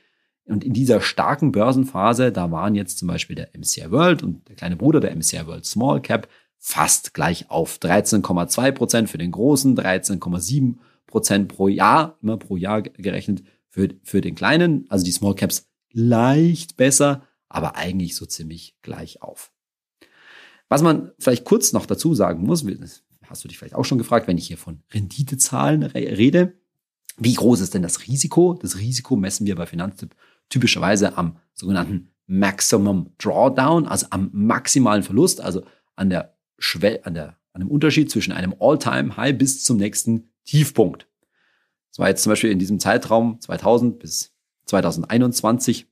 Und 0.48 0.64
in 0.64 0.72
dieser 0.72 1.00
starken 1.00 1.52
Börsenphase, 1.52 2.32
da 2.32 2.50
waren 2.50 2.74
jetzt 2.74 2.98
zum 2.98 3.08
Beispiel 3.08 3.36
der 3.36 3.50
MCI 3.56 3.90
World 3.90 4.22
und 4.22 4.48
der 4.48 4.56
kleine 4.56 4.76
Bruder 4.76 5.00
der 5.00 5.14
MCI 5.14 5.46
World 5.46 5.66
Small 5.66 6.00
Cap 6.00 6.28
fast 6.56 7.14
gleich 7.14 7.50
auf 7.50 7.78
13,2 7.78 8.72
Prozent 8.72 9.10
für 9.10 9.18
den 9.18 9.30
großen, 9.30 9.76
13,7 9.76 10.76
Prozent 11.06 11.48
pro 11.48 11.68
Jahr, 11.68 12.18
immer 12.22 12.38
pro 12.38 12.56
Jahr 12.56 12.82
gerechnet 12.82 13.42
für, 13.68 13.88
für 14.02 14.20
den 14.20 14.34
kleinen. 14.34 14.86
Also 14.88 15.04
die 15.04 15.12
Small 15.12 15.34
Caps 15.34 15.68
leicht 15.92 16.76
besser, 16.76 17.22
aber 17.48 17.76
eigentlich 17.76 18.16
so 18.16 18.26
ziemlich 18.26 18.76
gleich 18.82 19.22
auf. 19.22 19.52
Was 20.68 20.82
man 20.82 21.12
vielleicht 21.18 21.44
kurz 21.44 21.72
noch 21.72 21.86
dazu 21.86 22.14
sagen 22.14 22.44
muss, 22.44 22.64
hast 23.26 23.44
du 23.44 23.48
dich 23.48 23.58
vielleicht 23.58 23.74
auch 23.74 23.84
schon 23.84 23.98
gefragt, 23.98 24.26
wenn 24.26 24.38
ich 24.38 24.46
hier 24.46 24.58
von 24.58 24.82
Renditezahlen 24.92 25.82
rede. 25.82 26.54
Wie 27.18 27.34
groß 27.34 27.60
ist 27.60 27.74
denn 27.74 27.82
das 27.82 28.06
Risiko? 28.06 28.54
Das 28.54 28.78
Risiko 28.78 29.16
messen 29.16 29.46
wir 29.46 29.56
bei 29.56 29.66
Finanztipp 29.66 30.14
typischerweise 30.48 31.16
am 31.16 31.38
sogenannten 31.54 32.10
Maximum 32.26 33.14
Drawdown, 33.18 33.86
also 33.86 34.06
am 34.10 34.30
maximalen 34.32 35.02
Verlust, 35.02 35.40
also 35.40 35.64
an 35.96 36.10
der 36.10 36.36
Schwelle, 36.58 37.04
an 37.04 37.14
der, 37.14 37.38
an 37.52 37.60
dem 37.60 37.70
Unterschied 37.70 38.10
zwischen 38.10 38.32
einem 38.32 38.54
All-Time-High 38.58 39.36
bis 39.36 39.64
zum 39.64 39.78
nächsten 39.78 40.30
Tiefpunkt. 40.44 41.08
Das 41.90 41.98
war 41.98 42.08
jetzt 42.08 42.22
zum 42.22 42.30
Beispiel 42.30 42.50
in 42.50 42.58
diesem 42.58 42.80
Zeitraum 42.80 43.40
2000 43.40 43.98
bis 43.98 44.34
2021 44.66 45.86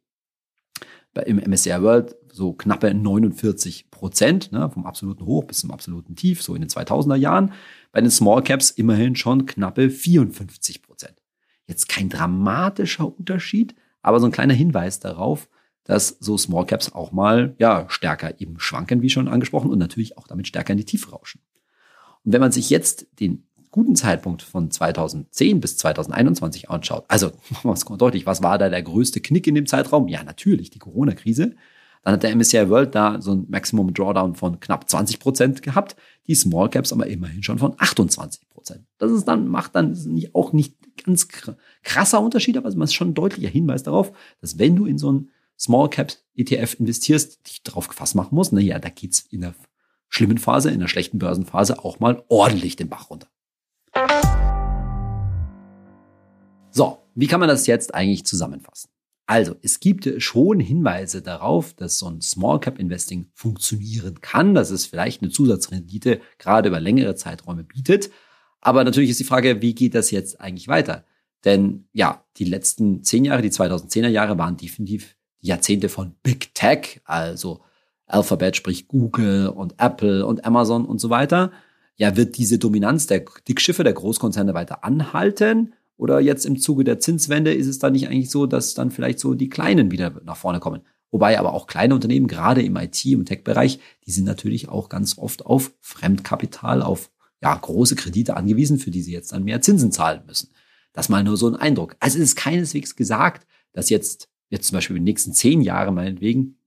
im 1.24 1.38
MSCI 1.38 1.80
World 1.80 2.14
so 2.30 2.52
knappe 2.52 2.92
49 2.92 3.90
Prozent, 3.90 4.52
ne, 4.52 4.70
vom 4.70 4.84
absoluten 4.84 5.24
Hoch 5.24 5.44
bis 5.44 5.58
zum 5.58 5.70
absoluten 5.70 6.14
Tief, 6.14 6.42
so 6.42 6.54
in 6.54 6.60
den 6.60 6.68
2000er 6.68 7.16
Jahren. 7.16 7.52
Bei 7.92 8.00
den 8.00 8.10
Small 8.10 8.42
Caps 8.42 8.70
immerhin 8.70 9.16
schon 9.16 9.46
knappe 9.46 9.88
54 9.88 10.82
Prozent. 10.82 11.22
Jetzt 11.66 11.88
kein 11.88 12.10
dramatischer 12.10 13.06
Unterschied, 13.06 13.74
aber 14.06 14.20
so 14.20 14.26
ein 14.26 14.32
kleiner 14.32 14.54
Hinweis 14.54 15.00
darauf, 15.00 15.48
dass 15.82 16.16
so 16.20 16.38
Small 16.38 16.64
Caps 16.64 16.92
auch 16.92 17.10
mal 17.10 17.56
ja 17.58 17.86
stärker 17.88 18.40
eben 18.40 18.60
schwanken, 18.60 19.02
wie 19.02 19.10
schon 19.10 19.26
angesprochen, 19.26 19.70
und 19.70 19.80
natürlich 19.80 20.16
auch 20.16 20.28
damit 20.28 20.46
stärker 20.46 20.72
in 20.72 20.78
die 20.78 20.84
Tiefe 20.84 21.10
rauschen. 21.10 21.40
Und 22.24 22.32
wenn 22.32 22.40
man 22.40 22.52
sich 22.52 22.70
jetzt 22.70 23.08
den 23.18 23.42
guten 23.72 23.96
Zeitpunkt 23.96 24.42
von 24.42 24.70
2010 24.70 25.60
bis 25.60 25.76
2021 25.78 26.70
anschaut, 26.70 27.04
also 27.08 27.32
machen 27.50 27.68
wir 27.68 27.72
es 27.72 27.84
deutlich, 27.84 28.26
was 28.26 28.44
war 28.44 28.58
da 28.58 28.68
der 28.68 28.82
größte 28.82 29.20
Knick 29.20 29.48
in 29.48 29.56
dem 29.56 29.66
Zeitraum? 29.66 30.06
Ja, 30.06 30.22
natürlich 30.22 30.70
die 30.70 30.78
Corona-Krise. 30.78 31.56
Dann 32.06 32.12
hat 32.12 32.22
der 32.22 32.36
MSCI 32.36 32.68
World 32.68 32.94
da 32.94 33.20
so 33.20 33.32
ein 33.32 33.46
Maximum 33.48 33.92
Drawdown 33.92 34.36
von 34.36 34.60
knapp 34.60 34.88
20 34.88 35.18
Prozent 35.18 35.62
gehabt, 35.62 35.96
die 36.28 36.36
Small 36.36 36.70
Caps 36.70 36.92
aber 36.92 37.08
immerhin 37.08 37.42
schon 37.42 37.58
von 37.58 37.74
28 37.78 38.48
Prozent. 38.48 38.86
Das 38.98 39.10
ist 39.10 39.24
dann, 39.24 39.48
macht 39.48 39.74
dann 39.74 39.98
auch 40.32 40.52
nicht 40.52 40.76
ganz 41.04 41.26
krasser 41.82 42.20
Unterschied, 42.20 42.56
aber 42.56 42.68
es 42.68 42.76
ist 42.76 42.94
schon 42.94 43.08
ein 43.08 43.14
deutlicher 43.14 43.48
Hinweis 43.48 43.82
darauf, 43.82 44.12
dass 44.40 44.56
wenn 44.56 44.76
du 44.76 44.86
in 44.86 44.98
so 44.98 45.10
ein 45.10 45.30
Small 45.58 45.90
Cap 45.90 46.12
ETF 46.36 46.78
investierst, 46.78 47.44
dich 47.44 47.64
darauf 47.64 47.88
gefasst 47.88 48.14
machen 48.14 48.36
musst, 48.36 48.52
naja, 48.52 48.78
da 48.78 48.88
geht's 48.88 49.18
in 49.18 49.40
der 49.40 49.56
schlimmen 50.08 50.38
Phase, 50.38 50.70
in 50.70 50.78
der 50.78 50.86
schlechten 50.86 51.18
Börsenphase 51.18 51.84
auch 51.84 51.98
mal 51.98 52.22
ordentlich 52.28 52.76
den 52.76 52.88
Bach 52.88 53.10
runter. 53.10 53.26
So, 56.70 56.98
wie 57.16 57.26
kann 57.26 57.40
man 57.40 57.48
das 57.48 57.66
jetzt 57.66 57.96
eigentlich 57.96 58.24
zusammenfassen? 58.26 58.90
Also, 59.26 59.56
es 59.60 59.80
gibt 59.80 60.22
schon 60.22 60.60
Hinweise 60.60 61.20
darauf, 61.20 61.74
dass 61.74 61.98
so 61.98 62.08
ein 62.08 62.20
Small 62.20 62.60
Cap 62.60 62.78
Investing 62.78 63.28
funktionieren 63.34 64.20
kann, 64.20 64.54
dass 64.54 64.70
es 64.70 64.86
vielleicht 64.86 65.20
eine 65.20 65.32
Zusatzrendite 65.32 66.20
gerade 66.38 66.68
über 66.68 66.78
längere 66.78 67.16
Zeiträume 67.16 67.64
bietet. 67.64 68.10
Aber 68.60 68.84
natürlich 68.84 69.10
ist 69.10 69.20
die 69.20 69.24
Frage, 69.24 69.62
wie 69.62 69.74
geht 69.74 69.94
das 69.94 70.12
jetzt 70.12 70.40
eigentlich 70.40 70.68
weiter? 70.68 71.04
Denn 71.44 71.88
ja, 71.92 72.24
die 72.36 72.44
letzten 72.44 73.04
zehn 73.04 73.24
Jahre, 73.24 73.42
die 73.42 73.50
2010er 73.50 74.08
Jahre 74.08 74.38
waren 74.38 74.56
definitiv 74.56 75.16
die 75.42 75.46
Jahrzehnte 75.46 75.88
von 75.88 76.14
Big 76.22 76.54
Tech, 76.54 77.00
also 77.04 77.60
Alphabet, 78.06 78.56
sprich 78.56 78.88
Google 78.88 79.48
und 79.48 79.74
Apple 79.78 80.26
und 80.26 80.44
Amazon 80.44 80.84
und 80.84 81.00
so 81.00 81.10
weiter. 81.10 81.52
Ja, 81.96 82.16
wird 82.16 82.36
diese 82.36 82.58
Dominanz 82.58 83.06
der 83.06 83.24
Dickschiffe, 83.48 83.84
der 83.84 83.92
Großkonzerne 83.92 84.54
weiter 84.54 84.84
anhalten? 84.84 85.74
Oder 85.96 86.20
jetzt 86.20 86.44
im 86.44 86.58
Zuge 86.58 86.84
der 86.84 87.00
Zinswende 87.00 87.54
ist 87.54 87.66
es 87.66 87.78
dann 87.78 87.92
nicht 87.92 88.08
eigentlich 88.08 88.30
so, 88.30 88.46
dass 88.46 88.74
dann 88.74 88.90
vielleicht 88.90 89.18
so 89.18 89.34
die 89.34 89.48
Kleinen 89.48 89.90
wieder 89.90 90.20
nach 90.24 90.36
vorne 90.36 90.60
kommen? 90.60 90.82
Wobei 91.10 91.38
aber 91.38 91.54
auch 91.54 91.66
kleine 91.66 91.94
Unternehmen, 91.94 92.26
gerade 92.26 92.62
im 92.62 92.76
IT- 92.76 93.16
und 93.16 93.26
Tech-Bereich, 93.26 93.78
die 94.06 94.10
sind 94.10 94.24
natürlich 94.24 94.68
auch 94.68 94.88
ganz 94.88 95.16
oft 95.18 95.46
auf 95.46 95.72
Fremdkapital, 95.80 96.82
auf 96.82 97.10
ja, 97.42 97.54
große 97.54 97.96
Kredite 97.96 98.36
angewiesen, 98.36 98.78
für 98.78 98.90
die 98.90 99.02
sie 99.02 99.12
jetzt 99.12 99.32
dann 99.32 99.44
mehr 99.44 99.60
Zinsen 99.60 99.92
zahlen 99.92 100.22
müssen. 100.26 100.50
Das 100.92 101.08
mal 101.08 101.22
nur 101.22 101.36
so 101.36 101.48
ein 101.48 101.56
Eindruck. 101.56 101.96
Also 102.00 102.18
es 102.18 102.24
ist 102.24 102.36
keineswegs 102.36 102.96
gesagt, 102.96 103.46
dass 103.72 103.90
jetzt, 103.90 104.28
jetzt 104.48 104.68
zum 104.68 104.76
Beispiel 104.76 104.96
in 104.96 105.02
den 105.02 105.10
nächsten 105.10 105.32
zehn 105.32 105.60
Jahren 105.60 105.94
meinetwegen, 105.94 106.58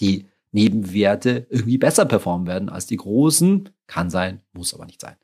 die 0.00 0.26
Nebenwerte 0.52 1.46
irgendwie 1.50 1.78
besser 1.78 2.04
performen 2.04 2.46
werden 2.46 2.68
als 2.68 2.86
die 2.86 2.96
großen. 2.96 3.70
Kann 3.86 4.08
sein, 4.10 4.40
muss 4.52 4.72
aber 4.72 4.86
nicht 4.86 5.00
sein. 5.00 5.16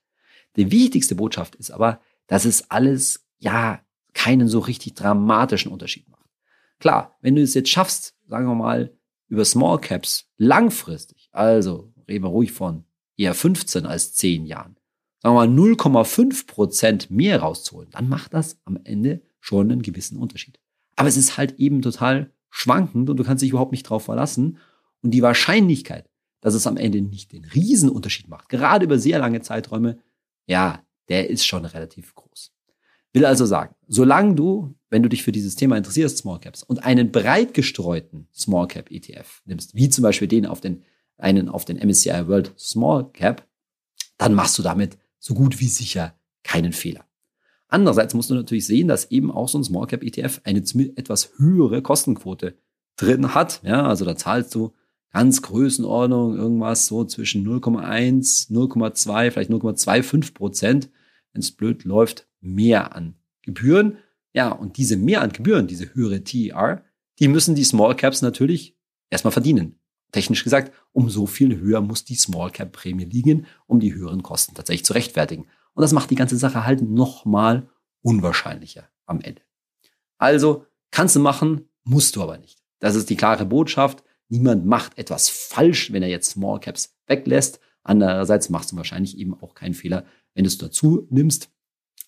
Die 0.56 0.70
wichtigste 0.70 1.14
Botschaft 1.14 1.54
ist 1.54 1.70
aber, 1.70 2.00
dass 2.26 2.44
es 2.44 2.70
alles 2.70 3.29
ja 3.40 3.80
keinen 4.14 4.48
so 4.48 4.60
richtig 4.60 4.94
dramatischen 4.94 5.72
Unterschied 5.72 6.08
macht. 6.08 6.26
Klar, 6.78 7.18
wenn 7.20 7.34
du 7.34 7.42
es 7.42 7.54
jetzt 7.54 7.68
schaffst, 7.68 8.14
sagen 8.26 8.46
wir 8.46 8.54
mal, 8.54 8.96
über 9.28 9.44
Small 9.44 9.80
Caps 9.80 10.30
langfristig, 10.36 11.28
also 11.32 11.92
reden 12.08 12.24
wir 12.24 12.30
ruhig 12.30 12.52
von 12.52 12.84
eher 13.16 13.34
15 13.34 13.86
als 13.86 14.14
10 14.14 14.46
Jahren, 14.46 14.76
sagen 15.22 15.34
wir 15.34 15.46
mal 15.46 15.48
0,5 15.48 16.46
Prozent 16.46 17.10
mehr 17.10 17.40
rauszuholen, 17.40 17.90
dann 17.90 18.08
macht 18.08 18.34
das 18.34 18.58
am 18.64 18.78
Ende 18.84 19.22
schon 19.40 19.70
einen 19.70 19.82
gewissen 19.82 20.18
Unterschied. 20.18 20.58
Aber 20.96 21.08
es 21.08 21.16
ist 21.16 21.36
halt 21.36 21.58
eben 21.58 21.82
total 21.82 22.32
schwankend 22.50 23.08
und 23.08 23.16
du 23.16 23.24
kannst 23.24 23.42
dich 23.42 23.50
überhaupt 23.50 23.72
nicht 23.72 23.84
drauf 23.84 24.04
verlassen. 24.04 24.58
Und 25.02 25.12
die 25.12 25.22
Wahrscheinlichkeit, 25.22 26.10
dass 26.40 26.54
es 26.54 26.66
am 26.66 26.76
Ende 26.76 27.00
nicht 27.00 27.32
den 27.32 27.44
Riesenunterschied 27.44 28.28
macht, 28.28 28.48
gerade 28.48 28.84
über 28.84 28.98
sehr 28.98 29.18
lange 29.18 29.40
Zeiträume, 29.40 29.98
ja, 30.46 30.82
der 31.08 31.30
ist 31.30 31.46
schon 31.46 31.64
relativ 31.64 32.14
groß. 32.14 32.52
Will 33.12 33.24
also 33.24 33.44
sagen, 33.44 33.74
solange 33.88 34.34
du, 34.34 34.74
wenn 34.88 35.02
du 35.02 35.08
dich 35.08 35.22
für 35.22 35.32
dieses 35.32 35.56
Thema 35.56 35.76
interessierst, 35.76 36.18
Small 36.18 36.40
Caps, 36.40 36.62
und 36.62 36.84
einen 36.84 37.10
breit 37.10 37.54
gestreuten 37.54 38.28
Small 38.32 38.68
Cap 38.68 38.90
ETF 38.90 39.42
nimmst, 39.44 39.74
wie 39.74 39.88
zum 39.88 40.02
Beispiel 40.02 40.28
den 40.28 40.46
auf 40.46 40.60
den, 40.60 40.82
einen 41.18 41.48
auf 41.48 41.64
den 41.64 41.76
MSCI 41.76 42.28
World 42.28 42.54
Small 42.56 43.10
Cap, 43.12 43.46
dann 44.16 44.34
machst 44.34 44.58
du 44.58 44.62
damit 44.62 44.98
so 45.18 45.34
gut 45.34 45.60
wie 45.60 45.68
sicher 45.68 46.14
keinen 46.44 46.72
Fehler. 46.72 47.04
Andererseits 47.68 48.14
musst 48.14 48.30
du 48.30 48.34
natürlich 48.34 48.66
sehen, 48.66 48.88
dass 48.88 49.10
eben 49.10 49.30
auch 49.30 49.48
so 49.48 49.58
ein 49.58 49.64
Small 49.64 49.86
Cap 49.86 50.02
ETF 50.02 50.40
eine 50.44 50.62
etwas 50.96 51.32
höhere 51.36 51.82
Kostenquote 51.82 52.56
drin 52.96 53.34
hat. 53.34 53.60
Ja, 53.64 53.86
also 53.86 54.04
da 54.04 54.16
zahlst 54.16 54.54
du 54.54 54.72
ganz 55.12 55.42
Größenordnung 55.42 56.36
irgendwas 56.36 56.86
so 56.86 57.04
zwischen 57.04 57.46
0,1, 57.46 58.50
0,2, 58.50 59.30
vielleicht 59.30 59.50
0,25 59.50 60.34
Prozent, 60.34 60.90
wenn 61.32 61.40
es 61.40 61.52
blöd 61.52 61.84
läuft, 61.84 62.28
mehr 62.40 62.94
an 62.94 63.14
Gebühren. 63.42 63.98
Ja, 64.32 64.50
und 64.50 64.76
diese 64.76 64.96
mehr 64.96 65.22
an 65.22 65.32
Gebühren, 65.32 65.66
diese 65.66 65.94
höhere 65.94 66.22
TER, 66.22 66.84
die 67.18 67.28
müssen 67.28 67.54
die 67.54 67.64
Small 67.64 67.96
Caps 67.96 68.22
natürlich 68.22 68.76
erstmal 69.10 69.32
verdienen. 69.32 69.78
Technisch 70.12 70.42
gesagt, 70.42 70.72
um 70.92 71.08
so 71.08 71.26
viel 71.26 71.58
höher 71.58 71.80
muss 71.80 72.04
die 72.04 72.16
Small 72.16 72.50
Cap 72.50 72.72
Prämie 72.72 73.04
liegen, 73.04 73.46
um 73.66 73.80
die 73.80 73.94
höheren 73.94 74.22
Kosten 74.22 74.54
tatsächlich 74.54 74.84
zu 74.84 74.92
rechtfertigen. 74.92 75.46
Und 75.74 75.82
das 75.82 75.92
macht 75.92 76.10
die 76.10 76.16
ganze 76.16 76.36
Sache 76.36 76.64
halt 76.64 76.82
nochmal 76.82 77.68
unwahrscheinlicher 78.02 78.88
am 79.06 79.20
Ende. 79.20 79.42
Also 80.18 80.66
kannst 80.90 81.16
du 81.16 81.20
machen, 81.20 81.68
musst 81.84 82.16
du 82.16 82.22
aber 82.22 82.38
nicht. 82.38 82.58
Das 82.80 82.94
ist 82.94 83.10
die 83.10 83.16
klare 83.16 83.46
Botschaft. 83.46 84.02
Niemand 84.28 84.66
macht 84.66 84.98
etwas 84.98 85.28
falsch, 85.28 85.92
wenn 85.92 86.02
er 86.02 86.08
jetzt 86.08 86.30
Small 86.30 86.60
Caps 86.60 86.96
weglässt. 87.06 87.60
Andererseits 87.82 88.50
machst 88.50 88.72
du 88.72 88.76
wahrscheinlich 88.76 89.18
eben 89.18 89.34
auch 89.40 89.54
keinen 89.54 89.74
Fehler, 89.74 90.04
wenn 90.34 90.44
du 90.44 90.48
es 90.48 90.58
dazu 90.58 91.06
nimmst. 91.10 91.50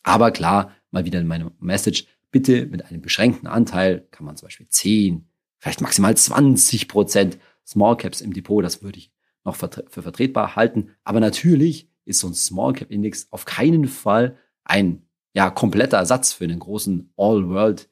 Aber 0.02 0.30
klar, 0.30 0.72
mal 0.90 1.04
wieder 1.04 1.20
in 1.20 1.26
meinem 1.26 1.52
Message, 1.58 2.06
bitte 2.30 2.66
mit 2.66 2.85
einem 2.85 3.02
beschränkten 3.02 3.46
Anteil 3.46 4.06
kann 4.11 4.26
man 4.26 4.37
zum 4.37 4.46
Beispiel 4.46 4.68
10, 4.68 5.28
vielleicht 5.58 5.80
maximal 5.80 6.16
20 6.16 6.88
Prozent 6.88 7.38
Small 7.66 7.96
Caps 7.96 8.20
im 8.20 8.32
Depot, 8.32 8.64
das 8.64 8.82
würde 8.82 8.98
ich 8.98 9.12
noch 9.44 9.56
für 9.56 10.02
vertretbar 10.02 10.56
halten. 10.56 10.90
Aber 11.04 11.20
natürlich 11.20 11.88
ist 12.04 12.20
so 12.20 12.28
ein 12.28 12.35
Small 12.35 12.72
Cap 12.72 12.90
Index 12.90 13.28
auf 13.30 13.44
keinen 13.44 13.87
Fall 13.87 14.38
ein 14.64 15.06
ja, 15.35 15.50
kompletter 15.50 15.98
Ersatz 15.98 16.32
für 16.32 16.44
einen 16.44 16.58
großen 16.58 17.12
All 17.16 17.48
World 17.48 17.88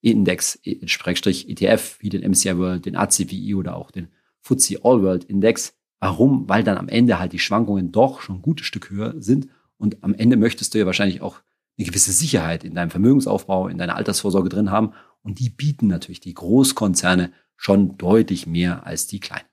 Index, 0.00 0.58
Schrägstrich 0.86 1.48
ETF, 1.48 1.98
wie 2.00 2.08
den 2.08 2.28
MSCI 2.28 2.58
World, 2.58 2.86
den 2.86 2.96
ACWI 2.96 3.54
oder 3.54 3.76
auch 3.76 3.90
den 3.90 4.08
FTSE 4.40 4.84
All 4.84 5.02
World 5.02 5.24
Index. 5.24 5.76
Warum? 6.02 6.48
Weil 6.48 6.64
dann 6.64 6.78
am 6.78 6.88
Ende 6.88 7.20
halt 7.20 7.32
die 7.32 7.38
Schwankungen 7.38 7.92
doch 7.92 8.22
schon 8.22 8.38
ein 8.38 8.42
gutes 8.42 8.66
Stück 8.66 8.90
höher 8.90 9.14
sind 9.18 9.46
und 9.78 10.02
am 10.02 10.14
Ende 10.14 10.36
möchtest 10.36 10.74
du 10.74 10.78
ja 10.78 10.84
wahrscheinlich 10.84 11.20
auch 11.20 11.42
eine 11.78 11.86
gewisse 11.86 12.10
Sicherheit 12.10 12.64
in 12.64 12.74
deinem 12.74 12.90
Vermögensaufbau, 12.90 13.68
in 13.68 13.78
deiner 13.78 13.94
Altersvorsorge 13.94 14.48
drin 14.48 14.72
haben 14.72 14.94
und 15.22 15.38
die 15.38 15.48
bieten 15.48 15.86
natürlich 15.86 16.18
die 16.18 16.34
Großkonzerne 16.34 17.32
schon 17.54 17.98
deutlich 17.98 18.48
mehr 18.48 18.84
als 18.84 19.06
die 19.06 19.20
kleinen. 19.20 19.44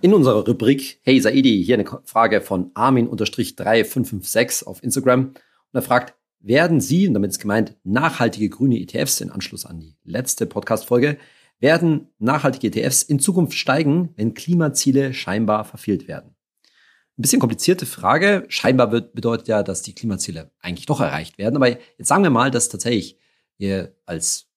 In 0.00 0.14
unserer 0.14 0.46
Rubrik 0.46 1.00
Hey 1.02 1.20
Saidi, 1.20 1.62
hier 1.62 1.74
eine 1.74 1.84
Frage 2.04 2.40
von 2.40 2.70
Armin-3556 2.72 4.64
auf 4.64 4.82
Instagram. 4.82 5.26
Und 5.26 5.34
er 5.74 5.82
fragt, 5.82 6.14
werden 6.40 6.80
Sie, 6.80 7.06
und 7.06 7.12
damit 7.12 7.32
ist 7.32 7.40
gemeint 7.40 7.76
nachhaltige 7.84 8.48
grüne 8.48 8.80
ETFs 8.80 9.20
in 9.20 9.30
Anschluss 9.30 9.66
an 9.66 9.80
die 9.80 9.98
letzte 10.02 10.46
Podcast-Folge, 10.46 11.18
werden 11.60 12.08
nachhaltige 12.18 12.66
ETFs 12.68 13.02
in 13.02 13.18
Zukunft 13.20 13.56
steigen, 13.56 14.10
wenn 14.16 14.34
Klimaziele 14.34 15.14
scheinbar 15.14 15.64
verfehlt 15.64 16.08
werden? 16.08 16.34
Ein 17.16 17.22
bisschen 17.22 17.40
komplizierte 17.40 17.86
Frage. 17.86 18.44
Scheinbar 18.48 18.88
bedeutet 18.88 19.46
ja, 19.46 19.62
dass 19.62 19.82
die 19.82 19.94
Klimaziele 19.94 20.50
eigentlich 20.60 20.86
doch 20.86 21.00
erreicht 21.00 21.38
werden. 21.38 21.56
Aber 21.56 21.68
jetzt 21.68 22.08
sagen 22.08 22.24
wir 22.24 22.30
mal, 22.30 22.50
dass 22.50 22.68
tatsächlich 22.68 23.18
wir 23.56 23.94
als 24.04 24.48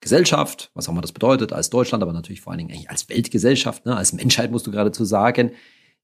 Gesellschaft, 0.00 0.70
was 0.74 0.88
auch 0.88 0.92
immer 0.92 1.02
das 1.02 1.12
bedeutet, 1.12 1.52
als 1.52 1.70
Deutschland, 1.70 2.02
aber 2.02 2.12
natürlich 2.12 2.40
vor 2.40 2.52
allen 2.52 2.66
Dingen 2.66 2.86
als 2.88 3.08
Weltgesellschaft, 3.08 3.86
ne, 3.86 3.96
als 3.96 4.12
Menschheit 4.12 4.50
musst 4.50 4.66
du 4.66 4.70
geradezu 4.70 5.04
sagen, 5.04 5.52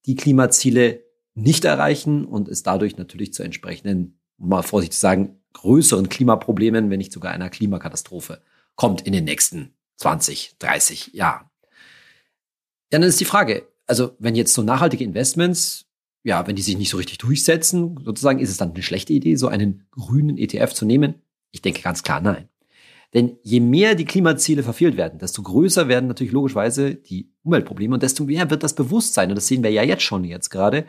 die 0.04 0.14
Klimaziele 0.14 1.02
nicht 1.34 1.64
erreichen 1.64 2.24
und 2.24 2.48
es 2.48 2.62
dadurch 2.62 2.96
natürlich 2.96 3.34
zu 3.34 3.42
entsprechenden, 3.42 4.20
um 4.38 4.50
mal 4.50 4.62
vorsichtig 4.62 4.94
zu 4.94 5.00
sagen, 5.00 5.40
größeren 5.54 6.08
Klimaproblemen, 6.08 6.90
wenn 6.90 6.98
nicht 6.98 7.12
sogar 7.12 7.32
einer 7.32 7.50
Klimakatastrophe 7.50 8.42
kommt 8.74 9.00
in 9.00 9.12
den 9.12 9.24
nächsten 9.24 9.75
20, 9.96 10.56
30 10.58 11.14
Jahren. 11.14 11.50
Ja, 12.92 12.98
dann 12.98 13.02
ist 13.02 13.20
die 13.20 13.24
Frage, 13.24 13.68
also 13.86 14.16
wenn 14.18 14.34
jetzt 14.34 14.54
so 14.54 14.62
nachhaltige 14.62 15.04
Investments, 15.04 15.86
ja, 16.22 16.46
wenn 16.46 16.56
die 16.56 16.62
sich 16.62 16.76
nicht 16.76 16.90
so 16.90 16.96
richtig 16.96 17.18
durchsetzen, 17.18 18.00
sozusagen, 18.04 18.40
ist 18.40 18.50
es 18.50 18.56
dann 18.56 18.72
eine 18.72 18.82
schlechte 18.82 19.12
Idee, 19.12 19.36
so 19.36 19.48
einen 19.48 19.86
grünen 19.92 20.38
ETF 20.38 20.72
zu 20.72 20.84
nehmen? 20.84 21.22
Ich 21.52 21.62
denke 21.62 21.82
ganz 21.82 22.02
klar 22.02 22.20
nein. 22.20 22.48
Denn 23.14 23.38
je 23.42 23.60
mehr 23.60 23.94
die 23.94 24.04
Klimaziele 24.04 24.62
verfehlt 24.62 24.96
werden, 24.96 25.18
desto 25.18 25.42
größer 25.42 25.88
werden 25.88 26.08
natürlich 26.08 26.32
logischerweise 26.32 26.96
die 26.96 27.30
Umweltprobleme 27.44 27.94
und 27.94 28.02
desto 28.02 28.24
mehr 28.24 28.50
wird 28.50 28.62
das 28.62 28.74
Bewusstsein, 28.74 29.30
und 29.30 29.36
das 29.36 29.46
sehen 29.46 29.62
wir 29.62 29.70
ja 29.70 29.84
jetzt 29.84 30.02
schon 30.02 30.24
jetzt 30.24 30.50
gerade, 30.50 30.86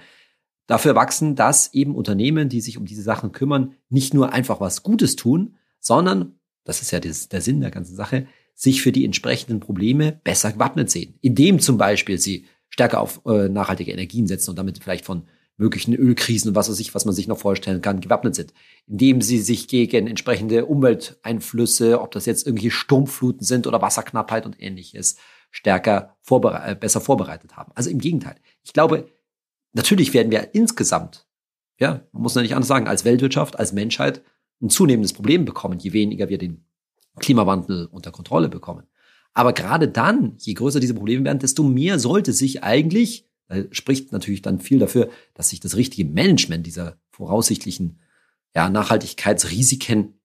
dafür 0.65 0.95
wachsen, 0.95 1.35
dass 1.35 1.73
eben 1.73 1.95
Unternehmen, 1.95 2.49
die 2.49 2.61
sich 2.61 2.77
um 2.77 2.85
diese 2.85 3.03
Sachen 3.03 3.31
kümmern, 3.31 3.75
nicht 3.89 4.13
nur 4.13 4.33
einfach 4.33 4.59
was 4.59 4.83
Gutes 4.83 5.15
tun, 5.15 5.55
sondern, 5.79 6.39
das 6.63 6.81
ist 6.81 6.91
ja 6.91 6.99
der 6.99 7.13
Sinn 7.13 7.61
der 7.61 7.71
ganzen 7.71 7.95
Sache, 7.95 8.27
sich 8.57 8.81
für 8.81 8.91
die 8.91 9.05
entsprechenden 9.05 9.59
Probleme 9.59 10.19
besser 10.23 10.51
gewappnet 10.51 10.89
sehen. 10.89 11.13
Indem 11.21 11.59
zum 11.59 11.77
Beispiel 11.77 12.17
sie 12.17 12.45
stärker 12.69 13.01
auf 13.01 13.21
äh, 13.27 13.49
nachhaltige 13.49 13.91
Energien 13.91 14.25
setzen 14.25 14.49
und 14.49 14.55
damit 14.57 14.79
vielleicht 14.79 15.05
von 15.05 15.27
möglichen 15.57 15.93
Ölkrisen 15.93 16.49
und 16.49 16.55
was 16.55 16.67
weiß 16.67 16.79
ich, 16.79 16.95
was 16.95 17.05
man 17.05 17.13
sich 17.13 17.27
noch 17.27 17.37
vorstellen 17.37 17.83
kann, 17.83 18.01
gewappnet 18.01 18.33
sind. 18.33 18.55
Indem 18.87 19.21
sie 19.21 19.37
sich 19.39 19.67
gegen 19.67 20.07
entsprechende 20.07 20.65
Umwelteinflüsse, 20.65 22.01
ob 22.01 22.11
das 22.11 22.25
jetzt 22.25 22.47
irgendwelche 22.47 22.71
Sturmfluten 22.71 23.45
sind 23.45 23.67
oder 23.67 23.81
Wasserknappheit 23.81 24.47
und 24.47 24.59
ähnliches, 24.59 25.17
stärker 25.51 26.17
vorbere 26.23 26.71
äh, 26.71 26.75
besser 26.75 26.99
vorbereitet 26.99 27.57
haben. 27.57 27.71
Also 27.75 27.91
im 27.91 27.99
Gegenteil. 27.99 28.37
Ich 28.63 28.73
glaube, 28.73 29.07
natürlich 29.73 30.15
werden 30.15 30.31
wir 30.31 30.55
insgesamt, 30.55 31.27
ja, 31.79 32.07
man 32.11 32.23
muss 32.23 32.33
ja 32.33 32.41
nicht 32.41 32.55
anders 32.55 32.67
sagen, 32.67 32.87
als 32.87 33.05
Weltwirtschaft, 33.05 33.59
als 33.59 33.71
Menschheit 33.71 34.23
ein 34.63 34.71
zunehmendes 34.71 35.13
Problem 35.13 35.45
bekommen, 35.45 35.77
je 35.77 35.93
weniger 35.93 36.27
wir 36.29 36.39
den 36.39 36.65
Klimawandel 37.19 37.87
unter 37.91 38.11
Kontrolle 38.11 38.49
bekommen. 38.49 38.83
Aber 39.33 39.53
gerade 39.53 39.87
dann, 39.87 40.35
je 40.39 40.53
größer 40.53 40.79
diese 40.79 40.93
Probleme 40.93 41.25
werden, 41.25 41.39
desto 41.39 41.63
mehr 41.63 41.99
sollte 41.99 42.33
sich 42.33 42.63
eigentlich 42.63 43.27
da 43.47 43.63
spricht 43.71 44.11
natürlich 44.11 44.41
dann 44.41 44.59
viel 44.59 44.79
dafür, 44.79 45.09
dass 45.33 45.49
sich 45.49 45.59
das 45.59 45.75
richtige 45.75 46.09
Management 46.09 46.65
dieser 46.65 46.97
voraussichtlichen 47.09 47.99
ja, 48.55 48.69
Nachhaltigkeitsrisiken 48.69 50.19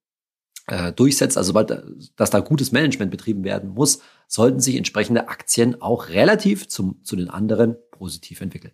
äh, 0.66 0.92
durchsetzt. 0.92 1.36
Also 1.36 1.48
sobald 1.48 1.84
dass 2.16 2.30
da 2.30 2.40
gutes 2.40 2.72
Management 2.72 3.10
betrieben 3.10 3.44
werden 3.44 3.70
muss, 3.70 4.00
sollten 4.26 4.60
sich 4.60 4.76
entsprechende 4.76 5.28
Aktien 5.28 5.80
auch 5.80 6.08
relativ 6.08 6.68
zum, 6.68 7.02
zu 7.04 7.16
den 7.16 7.30
anderen 7.30 7.76
positiv 7.92 8.40
entwickeln. 8.40 8.72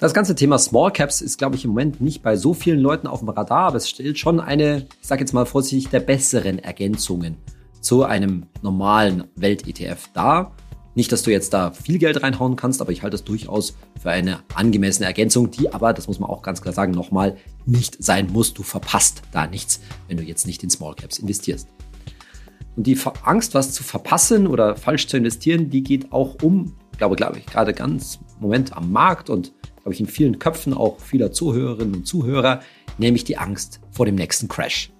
Das 0.00 0.14
ganze 0.14 0.34
Thema 0.34 0.58
Small 0.58 0.90
Caps 0.92 1.20
ist, 1.20 1.36
glaube 1.36 1.56
ich, 1.56 1.64
im 1.66 1.72
Moment 1.72 2.00
nicht 2.00 2.22
bei 2.22 2.34
so 2.34 2.54
vielen 2.54 2.80
Leuten 2.80 3.06
auf 3.06 3.18
dem 3.18 3.28
Radar, 3.28 3.66
aber 3.66 3.76
es 3.76 3.90
stellt 3.90 4.18
schon 4.18 4.40
eine, 4.40 4.86
ich 5.02 5.06
sage 5.06 5.20
jetzt 5.20 5.34
mal 5.34 5.44
vorsichtig, 5.44 5.90
der 5.90 6.00
besseren 6.00 6.58
Ergänzungen 6.58 7.36
zu 7.82 8.04
einem 8.04 8.46
normalen 8.62 9.24
Welt-ETF 9.36 10.08
dar. 10.14 10.52
Nicht, 10.94 11.12
dass 11.12 11.22
du 11.22 11.30
jetzt 11.30 11.52
da 11.52 11.72
viel 11.72 11.98
Geld 11.98 12.22
reinhauen 12.22 12.56
kannst, 12.56 12.80
aber 12.80 12.92
ich 12.92 13.02
halte 13.02 13.16
es 13.16 13.24
durchaus 13.24 13.76
für 14.00 14.08
eine 14.08 14.38
angemessene 14.54 15.06
Ergänzung, 15.06 15.50
die 15.50 15.70
aber, 15.70 15.92
das 15.92 16.06
muss 16.08 16.18
man 16.18 16.30
auch 16.30 16.40
ganz 16.40 16.62
klar 16.62 16.72
sagen, 16.72 16.92
nochmal 16.92 17.36
nicht 17.66 18.02
sein 18.02 18.28
muss. 18.32 18.54
Du 18.54 18.62
verpasst 18.62 19.20
da 19.32 19.46
nichts, 19.46 19.82
wenn 20.08 20.16
du 20.16 20.22
jetzt 20.22 20.46
nicht 20.46 20.62
in 20.62 20.70
Small 20.70 20.94
Caps 20.94 21.18
investierst. 21.18 21.68
Und 22.74 22.86
die 22.86 22.98
Angst, 23.22 23.52
was 23.52 23.72
zu 23.72 23.82
verpassen 23.82 24.46
oder 24.46 24.76
falsch 24.76 25.08
zu 25.08 25.18
investieren, 25.18 25.68
die 25.68 25.82
geht 25.82 26.10
auch 26.10 26.36
um, 26.42 26.74
glaube, 26.96 27.16
glaube 27.16 27.38
ich, 27.38 27.44
gerade 27.44 27.74
ganz 27.74 28.18
im 28.36 28.42
Moment 28.42 28.74
am 28.74 28.90
Markt 28.92 29.28
und 29.28 29.52
glaube 29.82 29.94
ich 29.94 30.00
in 30.00 30.06
vielen 30.06 30.38
Köpfen 30.38 30.74
auch 30.74 31.00
vieler 31.00 31.32
Zuhörerinnen 31.32 31.94
und 31.94 32.06
Zuhörer, 32.06 32.60
nämlich 32.98 33.24
die 33.24 33.38
Angst 33.38 33.80
vor 33.90 34.06
dem 34.06 34.14
nächsten 34.14 34.48
Crash. 34.48 34.90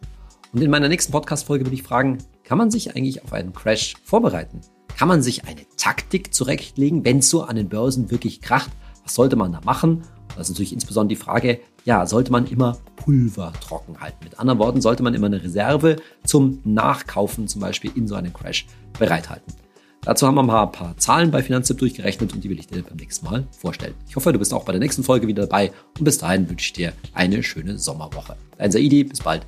Und 0.53 0.63
in 0.63 0.71
meiner 0.71 0.89
nächsten 0.89 1.13
Podcast-Folge 1.13 1.67
will 1.67 1.73
ich 1.73 1.83
fragen, 1.83 2.19
kann 2.45 2.59
man 2.59 2.71
sich 2.71 2.97
eigentlich 2.97 3.23
auf 3.23 3.33
einen 3.33 3.53
Crash 3.53 3.95
vorbereiten? 4.03 4.61
Kann 4.97 5.09
man 5.09 5.23
sich 5.23 5.45
eine 5.47 5.61
Taktik 5.77 6.35
zurechtlegen, 6.35 7.05
wenn 7.05 7.19
es 7.19 7.31
so 7.31 7.43
an 7.43 7.57
den 7.57 7.69
Börsen 7.69 8.11
wirklich 8.11 8.41
kracht? 8.41 8.71
Was 9.05 9.15
sollte 9.15 9.37
man 9.37 9.53
da 9.53 9.61
machen? 9.65 10.03
Das 10.37 10.49
ist 10.49 10.55
natürlich 10.55 10.73
insbesondere 10.73 11.17
die 11.17 11.23
Frage, 11.23 11.61
ja, 11.85 12.07
sollte 12.07 12.33
man 12.33 12.47
immer 12.47 12.79
Pulver 12.97 13.53
trocken 13.61 14.01
halten? 14.01 14.25
Mit 14.25 14.39
anderen 14.39 14.59
Worten, 14.59 14.81
sollte 14.81 15.03
man 15.03 15.15
immer 15.15 15.27
eine 15.27 15.43
Reserve 15.43 15.97
zum 16.25 16.61
Nachkaufen 16.65 17.49
zum 17.49 17.61
Beispiel 17.61 17.93
in 17.95 18.07
so 18.09 18.15
einem 18.15 18.33
Crash 18.33 18.67
bereithalten? 18.99 19.55
Dazu 20.03 20.27
haben 20.27 20.35
wir 20.35 20.43
mal 20.43 20.63
ein 20.63 20.73
paar 20.73 20.97
Zahlen 20.97 21.31
bei 21.31 21.43
Finanztipp 21.43 21.79
durchgerechnet 21.79 22.33
und 22.33 22.43
die 22.43 22.49
will 22.49 22.59
ich 22.59 22.67
dir 22.67 22.83
beim 22.83 22.97
nächsten 22.97 23.27
Mal 23.27 23.47
vorstellen. 23.51 23.95
Ich 24.09 24.17
hoffe, 24.17 24.33
du 24.33 24.39
bist 24.39 24.55
auch 24.55 24.65
bei 24.65 24.73
der 24.73 24.81
nächsten 24.81 25.05
Folge 25.05 25.27
wieder 25.27 25.47
dabei 25.47 25.73
und 25.99 26.05
bis 26.05 26.19
dahin 26.19 26.49
wünsche 26.49 26.67
ich 26.67 26.73
dir 26.73 26.93
eine 27.13 27.43
schöne 27.43 27.79
Sommerwoche. 27.79 28.37
Dein 28.57 28.73
Saidi, 28.73 29.05
bis 29.05 29.21
bald. 29.21 29.45